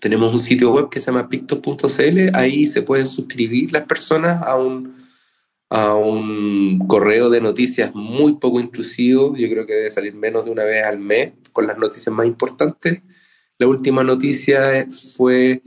Tenemos 0.00 0.34
un 0.34 0.40
sitio 0.40 0.72
web 0.72 0.88
que 0.88 1.00
se 1.00 1.06
llama 1.06 1.28
pictos.cl, 1.28 2.34
ahí 2.34 2.66
se 2.66 2.82
pueden 2.82 3.06
suscribir 3.06 3.72
las 3.72 3.84
personas 3.84 4.42
a 4.42 4.56
un, 4.56 4.94
a 5.68 5.94
un 5.94 6.78
correo 6.86 7.30
de 7.30 7.40
noticias 7.40 7.92
muy 7.94 8.34
poco 8.34 8.60
intrusivo, 8.60 9.34
yo 9.36 9.48
creo 9.48 9.66
que 9.66 9.74
debe 9.74 9.90
salir 9.90 10.14
menos 10.14 10.44
de 10.44 10.52
una 10.52 10.64
vez 10.64 10.84
al 10.84 10.98
mes, 10.98 11.32
con 11.52 11.66
las 11.66 11.76
noticias 11.76 12.14
más 12.14 12.26
importantes. 12.26 13.02
La 13.58 13.66
última 13.66 14.04
noticia 14.04 14.86
fue 15.16 15.62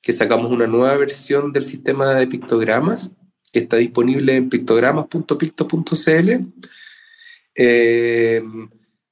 que 0.00 0.12
sacamos 0.12 0.50
una 0.50 0.66
nueva 0.68 0.96
versión 0.96 1.52
del 1.52 1.64
sistema 1.64 2.14
de 2.14 2.26
pictogramas, 2.28 3.10
que 3.52 3.60
está 3.60 3.76
disponible 3.76 4.36
en 4.36 4.48
pictogramas.picto.cl 4.48 6.30
eh, 7.54 8.42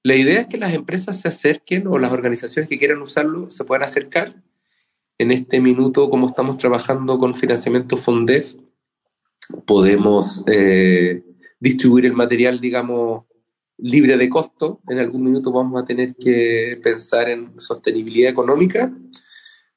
la 0.04 0.16
idea 0.16 0.40
es 0.40 0.46
que 0.48 0.58
las 0.58 0.74
empresas 0.74 1.20
se 1.20 1.28
acerquen 1.28 1.86
o 1.86 1.98
las 1.98 2.12
organizaciones 2.12 2.68
que 2.68 2.78
quieran 2.78 3.02
usarlo 3.02 3.50
se 3.50 3.64
puedan 3.64 3.84
acercar. 3.84 4.42
En 5.18 5.30
este 5.30 5.60
minuto, 5.60 6.10
como 6.10 6.26
estamos 6.26 6.56
trabajando 6.56 7.18
con 7.18 7.34
financiamiento 7.34 7.96
Fondef, 7.96 8.54
podemos 9.66 10.42
eh, 10.48 11.22
distribuir 11.60 12.06
el 12.06 12.14
material, 12.14 12.58
digamos, 12.58 13.24
libre 13.78 14.16
de 14.16 14.28
costo. 14.28 14.80
En 14.88 14.98
algún 14.98 15.22
minuto 15.22 15.52
vamos 15.52 15.80
a 15.80 15.84
tener 15.84 16.16
que 16.16 16.80
pensar 16.82 17.28
en 17.28 17.60
sostenibilidad 17.60 18.30
económica, 18.30 18.92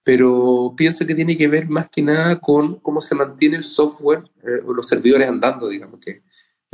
pero 0.04 0.74
pienso 0.76 1.06
que 1.06 1.16
tiene 1.16 1.38
que 1.38 1.48
ver 1.48 1.68
más 1.68 1.90
que 1.90 2.02
nada 2.02 2.40
con 2.40 2.80
cómo 2.80 3.02
se 3.02 3.14
mantiene 3.14 3.58
el 3.58 3.64
software 3.64 4.24
eh, 4.44 4.62
los 4.66 4.88
servidores 4.88 5.28
andando, 5.28 5.68
digamos, 5.68 6.00
que 6.00 6.24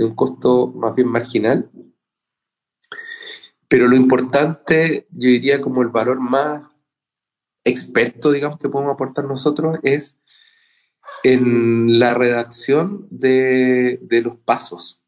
un 0.03 0.15
costo 0.15 0.67
más 0.67 0.95
bien 0.95 1.07
marginal. 1.07 1.69
Pero 3.67 3.87
lo 3.87 3.95
importante, 3.95 5.07
yo 5.11 5.29
diría 5.29 5.61
como 5.61 5.81
el 5.81 5.89
valor 5.89 6.19
más 6.19 6.63
experto, 7.63 8.31
digamos, 8.31 8.59
que 8.59 8.69
podemos 8.69 8.93
aportar 8.93 9.25
nosotros 9.25 9.79
es 9.83 10.17
en 11.23 11.99
la 11.99 12.13
redacción 12.13 13.07
de, 13.09 13.99
los 14.23 14.37
pasos, 14.37 14.99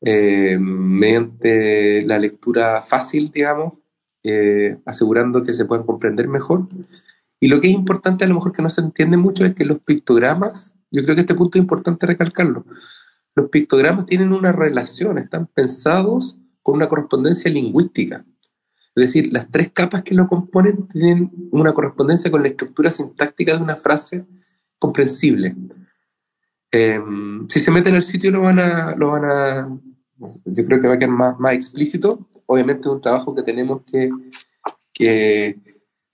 eh, 0.00 0.56
mediante 0.58 2.02
la 2.02 2.18
lectura 2.18 2.80
fácil, 2.82 3.30
digamos, 3.32 3.74
eh, 4.22 4.78
asegurando 4.86 5.42
que 5.42 5.52
se 5.52 5.64
puedan 5.64 5.84
comprender 5.84 6.28
mejor. 6.28 6.68
Y 7.40 7.48
lo 7.48 7.60
que 7.60 7.66
es 7.68 7.74
importante, 7.74 8.24
a 8.24 8.28
lo 8.28 8.36
mejor 8.36 8.52
que 8.52 8.62
no 8.62 8.68
se 8.68 8.80
entiende 8.80 9.16
mucho, 9.16 9.44
es 9.44 9.54
que 9.54 9.64
los 9.64 9.80
pictogramas, 9.80 10.74
yo 10.90 11.02
creo 11.02 11.16
que 11.16 11.22
este 11.22 11.34
punto 11.34 11.58
es 11.58 11.62
importante 11.62 12.06
recalcarlo, 12.06 12.64
los 13.34 13.48
pictogramas 13.48 14.06
tienen 14.06 14.32
una 14.32 14.52
relación, 14.52 15.18
están 15.18 15.46
pensados 15.46 16.38
con 16.62 16.76
una 16.76 16.88
correspondencia 16.88 17.50
lingüística. 17.50 18.24
Es 18.94 19.06
decir, 19.06 19.32
las 19.32 19.50
tres 19.50 19.70
capas 19.72 20.02
que 20.02 20.14
lo 20.14 20.28
componen 20.28 20.86
tienen 20.88 21.30
una 21.50 21.72
correspondencia 21.72 22.30
con 22.30 22.42
la 22.42 22.48
estructura 22.48 22.90
sintáctica 22.90 23.56
de 23.56 23.62
una 23.62 23.76
frase 23.76 24.26
comprensible. 24.78 25.56
Em, 26.70 27.48
si 27.48 27.60
se 27.60 27.70
meten 27.70 27.94
al 27.94 28.02
sitio 28.02 28.30
lo 28.30 28.42
van 28.42 28.58
a, 28.58 28.94
lo 28.96 29.08
van 29.08 29.24
a, 29.24 29.78
yo 30.44 30.64
creo 30.64 30.80
que 30.80 30.88
va 30.88 30.94
a 30.94 30.98
quedar 30.98 31.10
más, 31.10 31.38
más 31.38 31.54
explícito. 31.54 32.28
Obviamente 32.46 32.88
es 32.88 32.94
un 32.94 33.00
trabajo 33.00 33.34
que 33.34 33.42
tenemos 33.42 33.82
que, 33.90 34.10
que, 34.92 35.58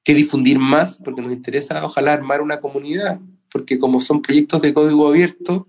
que 0.05 0.15
difundir 0.15 0.59
más 0.59 0.99
porque 0.99 1.23
nos 1.23 1.33
interesa 1.33 1.85
ojalá 1.85 2.13
armar 2.13 2.41
una 2.41 2.61
comunidad, 2.61 3.21
porque 3.51 3.79
como 3.79 4.01
son 4.01 4.23
proyectos 4.23 4.63
de 4.63 4.73
código 4.73 5.09
abierto, 5.09 5.67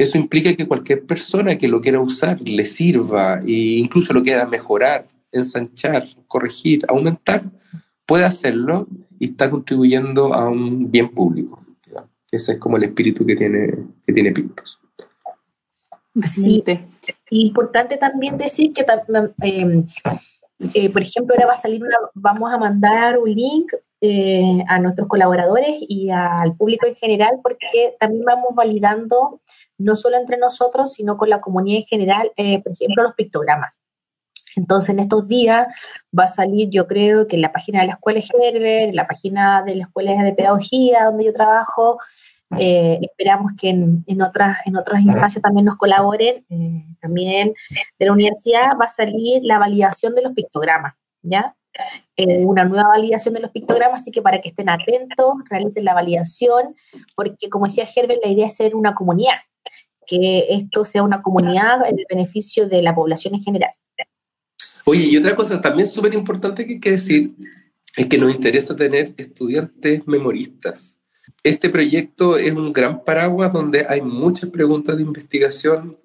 eso 0.00 0.16
implica 0.16 0.56
que 0.56 0.66
cualquier 0.66 1.04
persona 1.04 1.58
que 1.58 1.68
lo 1.68 1.82
quiera 1.82 2.00
usar 2.00 2.40
le 2.40 2.64
sirva 2.64 3.40
e 3.46 3.78
incluso 3.78 4.14
lo 4.14 4.22
quiera 4.22 4.46
mejorar, 4.46 5.06
ensanchar, 5.30 6.08
corregir, 6.26 6.86
aumentar, 6.88 7.44
puede 8.06 8.24
hacerlo 8.24 8.86
y 9.18 9.26
está 9.26 9.50
contribuyendo 9.50 10.32
a 10.32 10.48
un 10.48 10.90
bien 10.90 11.10
público. 11.10 11.60
Ese 12.32 12.52
es 12.52 12.58
como 12.58 12.78
el 12.78 12.84
espíritu 12.84 13.26
que 13.26 13.36
tiene, 13.36 13.74
que 14.02 14.12
tiene 14.14 14.32
Pictos. 14.32 14.80
Sí, 16.24 16.64
importante 17.28 17.98
también 17.98 18.38
decir 18.38 18.72
que, 18.72 18.86
eh, 19.42 19.84
eh, 20.72 20.90
por 20.90 21.02
ejemplo, 21.02 21.34
ahora 21.34 21.48
va 21.48 21.52
a 21.52 21.56
salir 21.56 21.82
una, 21.82 21.96
vamos 22.14 22.50
a 22.50 22.56
mandar 22.56 23.18
un 23.18 23.34
link 23.34 23.74
eh, 24.00 24.64
a 24.66 24.78
nuestros 24.78 25.08
colaboradores 25.08 25.76
y 25.78 26.08
al 26.08 26.56
público 26.56 26.86
en 26.86 26.94
general, 26.94 27.40
porque 27.42 27.96
también 28.00 28.24
vamos 28.24 28.54
validando 28.54 29.42
no 29.80 29.96
solo 29.96 30.16
entre 30.16 30.36
nosotros, 30.36 30.92
sino 30.92 31.16
con 31.16 31.30
la 31.30 31.40
comunidad 31.40 31.80
en 31.80 31.86
general, 31.86 32.32
eh, 32.36 32.62
por 32.62 32.72
ejemplo, 32.72 33.02
los 33.02 33.14
pictogramas. 33.14 33.74
Entonces, 34.56 34.90
en 34.90 35.00
estos 35.00 35.26
días 35.26 35.68
va 36.16 36.24
a 36.24 36.28
salir, 36.28 36.68
yo 36.70 36.86
creo 36.86 37.26
que 37.26 37.36
en 37.36 37.42
la 37.42 37.52
página 37.52 37.80
de 37.80 37.86
la 37.86 37.92
Escuela 37.94 38.20
Herbert, 38.20 38.90
en 38.90 38.96
la 38.96 39.06
página 39.06 39.62
de 39.62 39.76
la 39.76 39.84
Escuela 39.84 40.22
de 40.22 40.32
Pedagogía, 40.34 41.04
donde 41.04 41.24
yo 41.24 41.32
trabajo, 41.32 41.98
eh, 42.58 42.98
esperamos 43.00 43.52
que 43.58 43.70
en, 43.70 44.22
otras, 44.22 44.58
en 44.66 44.76
otras 44.76 45.00
instancias 45.02 45.40
también 45.40 45.64
nos 45.64 45.76
colaboren. 45.76 46.44
Eh, 46.50 46.84
también 47.00 47.54
de 47.98 48.06
la 48.06 48.12
universidad 48.12 48.72
va 48.78 48.86
a 48.86 48.88
salir 48.88 49.42
la 49.44 49.58
validación 49.58 50.14
de 50.14 50.22
los 50.22 50.32
pictogramas, 50.32 50.94
¿ya? 51.22 51.54
una 52.44 52.64
nueva 52.64 52.88
validación 52.88 53.32
de 53.32 53.40
los 53.40 53.52
pictogramas, 53.52 54.02
así 54.02 54.10
que 54.10 54.20
para 54.20 54.40
que 54.40 54.50
estén 54.50 54.68
atentos, 54.68 55.34
realicen 55.48 55.84
la 55.84 55.94
validación, 55.94 56.74
porque 57.14 57.48
como 57.48 57.66
decía 57.66 57.88
Herbert, 57.94 58.20
la 58.22 58.30
idea 58.30 58.48
es 58.48 58.56
ser 58.56 58.74
una 58.74 58.92
comunidad, 58.92 59.36
que 60.10 60.46
esto 60.50 60.84
sea 60.84 61.04
una 61.04 61.22
comunidad 61.22 61.86
en 61.88 62.00
el 62.00 62.06
beneficio 62.10 62.68
de 62.68 62.82
la 62.82 62.92
población 62.92 63.36
en 63.36 63.42
general. 63.44 63.70
Oye, 64.84 65.04
y 65.04 65.16
otra 65.16 65.36
cosa 65.36 65.60
también 65.60 65.86
súper 65.86 66.12
importante 66.14 66.66
que 66.66 66.72
hay 66.72 66.80
que 66.80 66.90
decir 66.90 67.30
es 67.96 68.06
que 68.06 68.18
nos 68.18 68.34
interesa 68.34 68.74
tener 68.74 69.14
estudiantes 69.16 70.04
memoristas. 70.08 70.98
Este 71.44 71.70
proyecto 71.70 72.36
es 72.36 72.52
un 72.52 72.72
gran 72.72 73.04
paraguas 73.04 73.52
donde 73.52 73.86
hay 73.88 74.02
muchas 74.02 74.50
preguntas 74.50 74.96
de 74.96 75.02
investigación, 75.04 75.96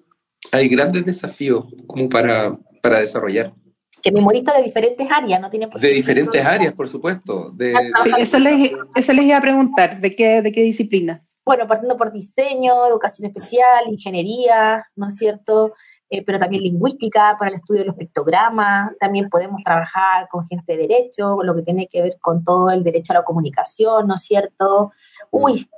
hay 0.52 0.68
grandes 0.68 1.04
desafíos 1.04 1.64
como 1.88 2.08
para, 2.08 2.56
para 2.80 3.00
desarrollar. 3.00 3.54
Que 4.02 4.12
memoristas 4.12 4.56
de 4.58 4.62
diferentes 4.62 5.08
áreas, 5.10 5.40
no 5.40 5.50
tiene 5.50 5.66
por 5.66 5.80
De 5.80 5.88
diferentes 5.88 6.44
áreas, 6.44 6.72
por 6.74 6.88
supuesto. 6.88 7.50
De, 7.50 7.72
sí, 8.04 8.10
eso, 8.18 8.38
les, 8.38 8.70
eso 8.94 9.12
les 9.12 9.24
iba 9.24 9.38
a 9.38 9.40
preguntar, 9.40 10.00
¿de 10.00 10.14
qué, 10.14 10.42
de 10.42 10.52
qué 10.52 10.62
disciplinas? 10.62 11.35
Bueno, 11.46 11.68
partiendo 11.68 11.96
por 11.96 12.12
diseño, 12.12 12.86
educación 12.86 13.28
especial, 13.28 13.84
ingeniería, 13.88 14.84
¿no 14.96 15.06
es 15.06 15.16
cierto? 15.16 15.74
Eh, 16.10 16.24
pero 16.24 16.40
también 16.40 16.64
lingüística 16.64 17.36
para 17.38 17.50
el 17.50 17.56
estudio 17.56 17.82
de 17.82 17.86
los 17.86 17.96
pictogramas, 17.96 18.92
también 18.98 19.30
podemos 19.30 19.62
trabajar 19.64 20.28
con 20.28 20.44
gente 20.46 20.76
de 20.76 20.88
derecho, 20.88 21.42
lo 21.44 21.54
que 21.54 21.62
tiene 21.62 21.86
que 21.86 22.02
ver 22.02 22.18
con 22.20 22.44
todo 22.44 22.70
el 22.70 22.82
derecho 22.82 23.12
a 23.12 23.18
la 23.18 23.24
comunicación, 23.24 24.08
¿no 24.08 24.16
es 24.16 24.22
cierto? 24.22 24.92
Uy, 25.30 25.70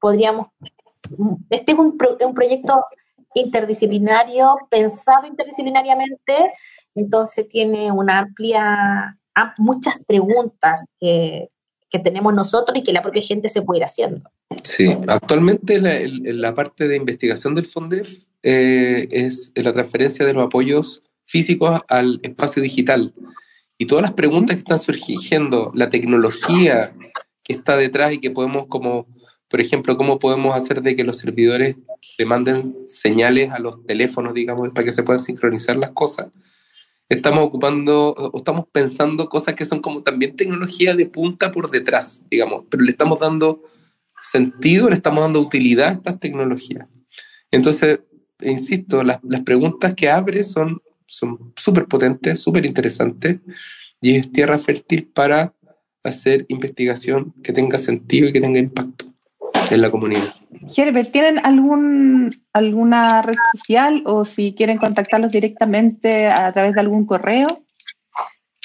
podríamos, 0.00 0.48
este 1.50 1.72
es 1.72 1.78
un, 1.78 1.98
un 2.20 2.34
proyecto 2.34 2.84
interdisciplinario, 3.34 4.56
pensado 4.70 5.26
interdisciplinariamente, 5.26 6.52
entonces 6.94 7.48
tiene 7.48 7.90
una 7.90 8.20
amplia, 8.20 9.18
muchas 9.58 10.04
preguntas 10.04 10.82
que, 11.00 11.50
que 11.90 11.98
tenemos 11.98 12.34
nosotros 12.34 12.76
y 12.76 12.82
que 12.82 12.92
la 12.92 13.02
propia 13.02 13.22
gente 13.22 13.48
se 13.48 13.62
puede 13.62 13.78
ir 13.78 13.84
haciendo. 13.84 14.30
Sí, 14.62 14.96
actualmente 15.06 15.80
la, 15.80 15.98
la 16.32 16.54
parte 16.54 16.88
de 16.88 16.96
investigación 16.96 17.54
del 17.54 17.66
FONDEF 17.66 18.24
eh, 18.42 19.08
es 19.10 19.52
la 19.54 19.72
transferencia 19.72 20.24
de 20.24 20.32
los 20.32 20.44
apoyos 20.44 21.02
físicos 21.24 21.80
al 21.88 22.20
espacio 22.22 22.62
digital. 22.62 23.14
Y 23.78 23.86
todas 23.86 24.02
las 24.02 24.12
preguntas 24.14 24.56
que 24.56 24.60
están 24.60 24.78
surgiendo, 24.78 25.70
la 25.74 25.90
tecnología 25.90 26.94
que 27.42 27.52
está 27.52 27.76
detrás 27.76 28.12
y 28.12 28.18
que 28.18 28.30
podemos 28.30 28.66
como, 28.68 29.06
por 29.48 29.60
ejemplo, 29.60 29.96
cómo 29.96 30.18
podemos 30.18 30.56
hacer 30.56 30.82
de 30.82 30.96
que 30.96 31.04
los 31.04 31.18
servidores 31.18 31.76
le 32.18 32.24
manden 32.24 32.74
señales 32.86 33.52
a 33.52 33.58
los 33.58 33.84
teléfonos, 33.84 34.34
digamos, 34.34 34.70
para 34.70 34.84
que 34.84 34.92
se 34.92 35.02
puedan 35.02 35.22
sincronizar 35.22 35.76
las 35.76 35.90
cosas. 35.90 36.28
Estamos 37.08 37.44
ocupando, 37.44 38.12
o 38.12 38.38
estamos 38.38 38.66
pensando 38.72 39.28
cosas 39.28 39.54
que 39.54 39.64
son 39.64 39.80
como 39.80 40.02
también 40.02 40.34
tecnología 40.34 40.94
de 40.94 41.06
punta 41.06 41.52
por 41.52 41.70
detrás, 41.70 42.22
digamos, 42.30 42.64
pero 42.68 42.82
le 42.82 42.90
estamos 42.90 43.20
dando 43.20 43.62
sentido, 44.20 44.88
le 44.88 44.96
estamos 44.96 45.22
dando 45.22 45.40
utilidad 45.40 45.88
a 45.88 45.92
estas 45.92 46.18
tecnologías. 46.18 46.88
Entonces, 47.50 48.00
insisto, 48.42 49.04
las, 49.04 49.20
preguntas 49.44 49.94
que 49.94 50.10
abre 50.10 50.42
son 50.42 50.82
súper 51.06 51.86
potentes, 51.86 52.40
súper 52.40 52.66
interesantes, 52.66 53.38
y 54.00 54.16
es 54.16 54.30
tierra 54.32 54.58
fértil 54.58 55.06
para 55.06 55.54
hacer 56.02 56.44
investigación 56.48 57.34
que 57.42 57.52
tenga 57.52 57.78
sentido 57.78 58.28
y 58.28 58.32
que 58.32 58.40
tenga 58.40 58.58
impacto 58.58 59.15
en 59.70 59.80
la 59.80 59.90
comunidad. 59.90 60.34
Herbert, 60.76 61.12
¿tienen 61.12 61.38
algún, 61.44 62.34
alguna 62.52 63.22
red 63.22 63.36
social 63.52 64.02
o 64.06 64.24
si 64.24 64.54
quieren 64.54 64.78
contactarlos 64.78 65.30
directamente 65.30 66.26
a 66.28 66.52
través 66.52 66.74
de 66.74 66.80
algún 66.80 67.06
correo? 67.06 67.62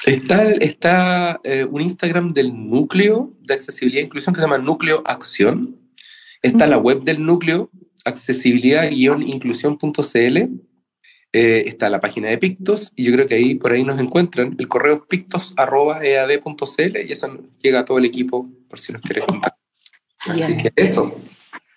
Está, 0.04 0.50
está 0.50 1.38
eh, 1.44 1.64
un 1.64 1.80
Instagram 1.80 2.32
del 2.32 2.68
núcleo 2.68 3.32
de 3.40 3.54
accesibilidad 3.54 4.00
e 4.00 4.06
inclusión 4.06 4.34
que 4.34 4.40
se 4.40 4.46
llama 4.46 4.58
Núcleo 4.58 5.04
Acción. 5.06 5.78
Está 6.42 6.66
la 6.66 6.78
web 6.78 7.04
del 7.04 7.24
núcleo, 7.24 7.70
accesibilidad-inclusión.cl. 8.04 10.36
Eh, 11.34 11.62
está 11.66 11.88
la 11.88 12.00
página 12.00 12.28
de 12.28 12.36
Pictos 12.36 12.92
y 12.94 13.04
yo 13.04 13.12
creo 13.12 13.26
que 13.26 13.36
ahí 13.36 13.54
por 13.54 13.72
ahí 13.72 13.84
nos 13.84 13.98
encuentran. 14.00 14.56
El 14.58 14.66
correo 14.66 14.96
es 14.96 15.02
pictos.ead.cl 15.08 16.98
y 17.08 17.12
eso 17.12 17.38
llega 17.62 17.80
a 17.80 17.84
todo 17.84 17.98
el 17.98 18.04
equipo 18.04 18.50
por 18.68 18.80
si 18.80 18.92
nos 18.92 19.02
quieren 19.02 19.24
contactar. 19.24 19.61
Así 20.28 20.56
que 20.56 20.72
eso. 20.76 21.14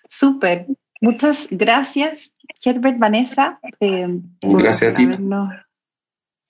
Súper. 0.08 0.66
Muchas 1.00 1.48
gracias, 1.50 2.32
Herbert 2.64 2.98
Vanessa. 2.98 3.60
Eh, 3.80 4.08
gracias 4.42 4.92
a 4.92 4.94
ti 4.94 5.08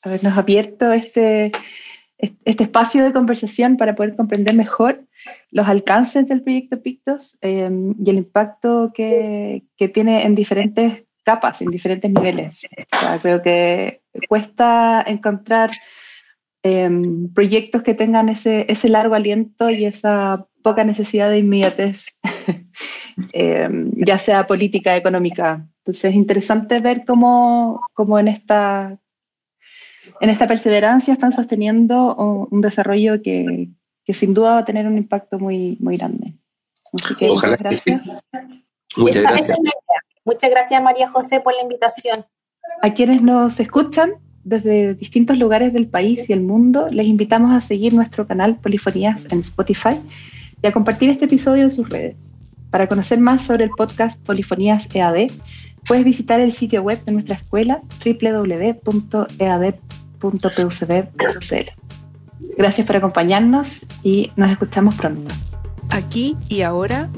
habernos 0.06 0.38
abierto 0.38 0.92
este, 0.92 1.52
este 2.18 2.64
espacio 2.64 3.04
de 3.04 3.12
conversación 3.12 3.76
para 3.76 3.94
poder 3.94 4.16
comprender 4.16 4.54
mejor 4.54 5.04
los 5.50 5.66
alcances 5.68 6.28
del 6.28 6.42
proyecto 6.42 6.80
Pictos 6.80 7.36
eh, 7.42 7.68
y 7.98 8.10
el 8.10 8.18
impacto 8.18 8.92
que, 8.94 9.64
que, 9.76 9.88
tiene 9.88 10.24
en 10.24 10.34
diferentes 10.34 11.04
capas, 11.24 11.60
en 11.60 11.70
diferentes 11.70 12.10
niveles. 12.10 12.60
creo 13.20 13.42
que 13.42 14.02
cuesta 14.28 15.02
encontrar 15.06 15.70
eh, 16.62 16.88
proyectos 17.34 17.82
que 17.82 17.94
tengan 17.94 18.28
ese, 18.28 18.66
ese 18.68 18.88
largo 18.88 19.16
aliento 19.16 19.70
y 19.70 19.86
esa 19.86 20.46
poca 20.66 20.82
necesidad 20.82 21.30
de 21.30 21.38
inmediatez, 21.38 22.06
eh, 23.32 23.68
ya 24.04 24.18
sea 24.18 24.48
política, 24.48 24.96
económica. 24.96 25.64
Entonces 25.78 26.06
es 26.06 26.14
interesante 26.16 26.80
ver 26.80 27.04
cómo, 27.06 27.86
cómo 27.94 28.18
en 28.18 28.26
esta 28.26 28.98
en 30.20 30.28
esta 30.28 30.48
perseverancia 30.48 31.12
están 31.12 31.30
sosteniendo 31.30 32.16
un 32.50 32.60
desarrollo 32.60 33.22
que, 33.22 33.68
sin 34.08 34.34
duda 34.34 34.54
va 34.54 34.58
a 34.58 34.64
tener 34.64 34.88
un 34.88 34.98
impacto 34.98 35.38
muy, 35.38 35.76
muy 35.78 35.98
grande. 35.98 36.34
muchas 36.92 37.60
gracias. 37.60 38.00
Muchas 38.96 39.22
gracias. 39.22 39.58
Muchas 40.24 40.50
gracias 40.50 40.82
María 40.82 41.08
José 41.08 41.38
por 41.38 41.54
la 41.54 41.62
invitación. 41.62 42.24
A 42.82 42.92
quienes 42.92 43.22
nos 43.22 43.60
escuchan 43.60 44.14
desde 44.42 44.94
distintos 44.94 45.38
lugares 45.38 45.72
del 45.72 45.86
país 45.86 46.28
y 46.28 46.32
el 46.32 46.40
mundo, 46.40 46.88
les 46.90 47.06
invitamos 47.06 47.52
a 47.52 47.60
seguir 47.60 47.94
nuestro 47.94 48.26
canal 48.26 48.56
Polifonías 48.56 49.26
en 49.30 49.38
Spotify 49.40 50.00
y 50.66 50.68
a 50.68 50.72
compartir 50.72 51.10
este 51.10 51.26
episodio 51.26 51.62
en 51.62 51.70
sus 51.70 51.88
redes. 51.88 52.34
Para 52.70 52.88
conocer 52.88 53.20
más 53.20 53.44
sobre 53.44 53.64
el 53.64 53.70
podcast 53.70 54.20
Polifonías 54.22 54.92
EAD, 54.92 55.30
puedes 55.86 56.04
visitar 56.04 56.40
el 56.40 56.50
sitio 56.50 56.82
web 56.82 57.04
de 57.04 57.12
nuestra 57.12 57.36
escuela 57.36 57.82
www.ead.com 58.04 59.86
Gracias 62.58 62.86
por 62.86 62.96
acompañarnos 62.96 63.86
y 64.02 64.32
nos 64.34 64.50
escuchamos 64.50 64.96
pronto. 64.96 65.32
Aquí 65.90 66.36
y 66.48 66.62
ahora, 66.62 67.10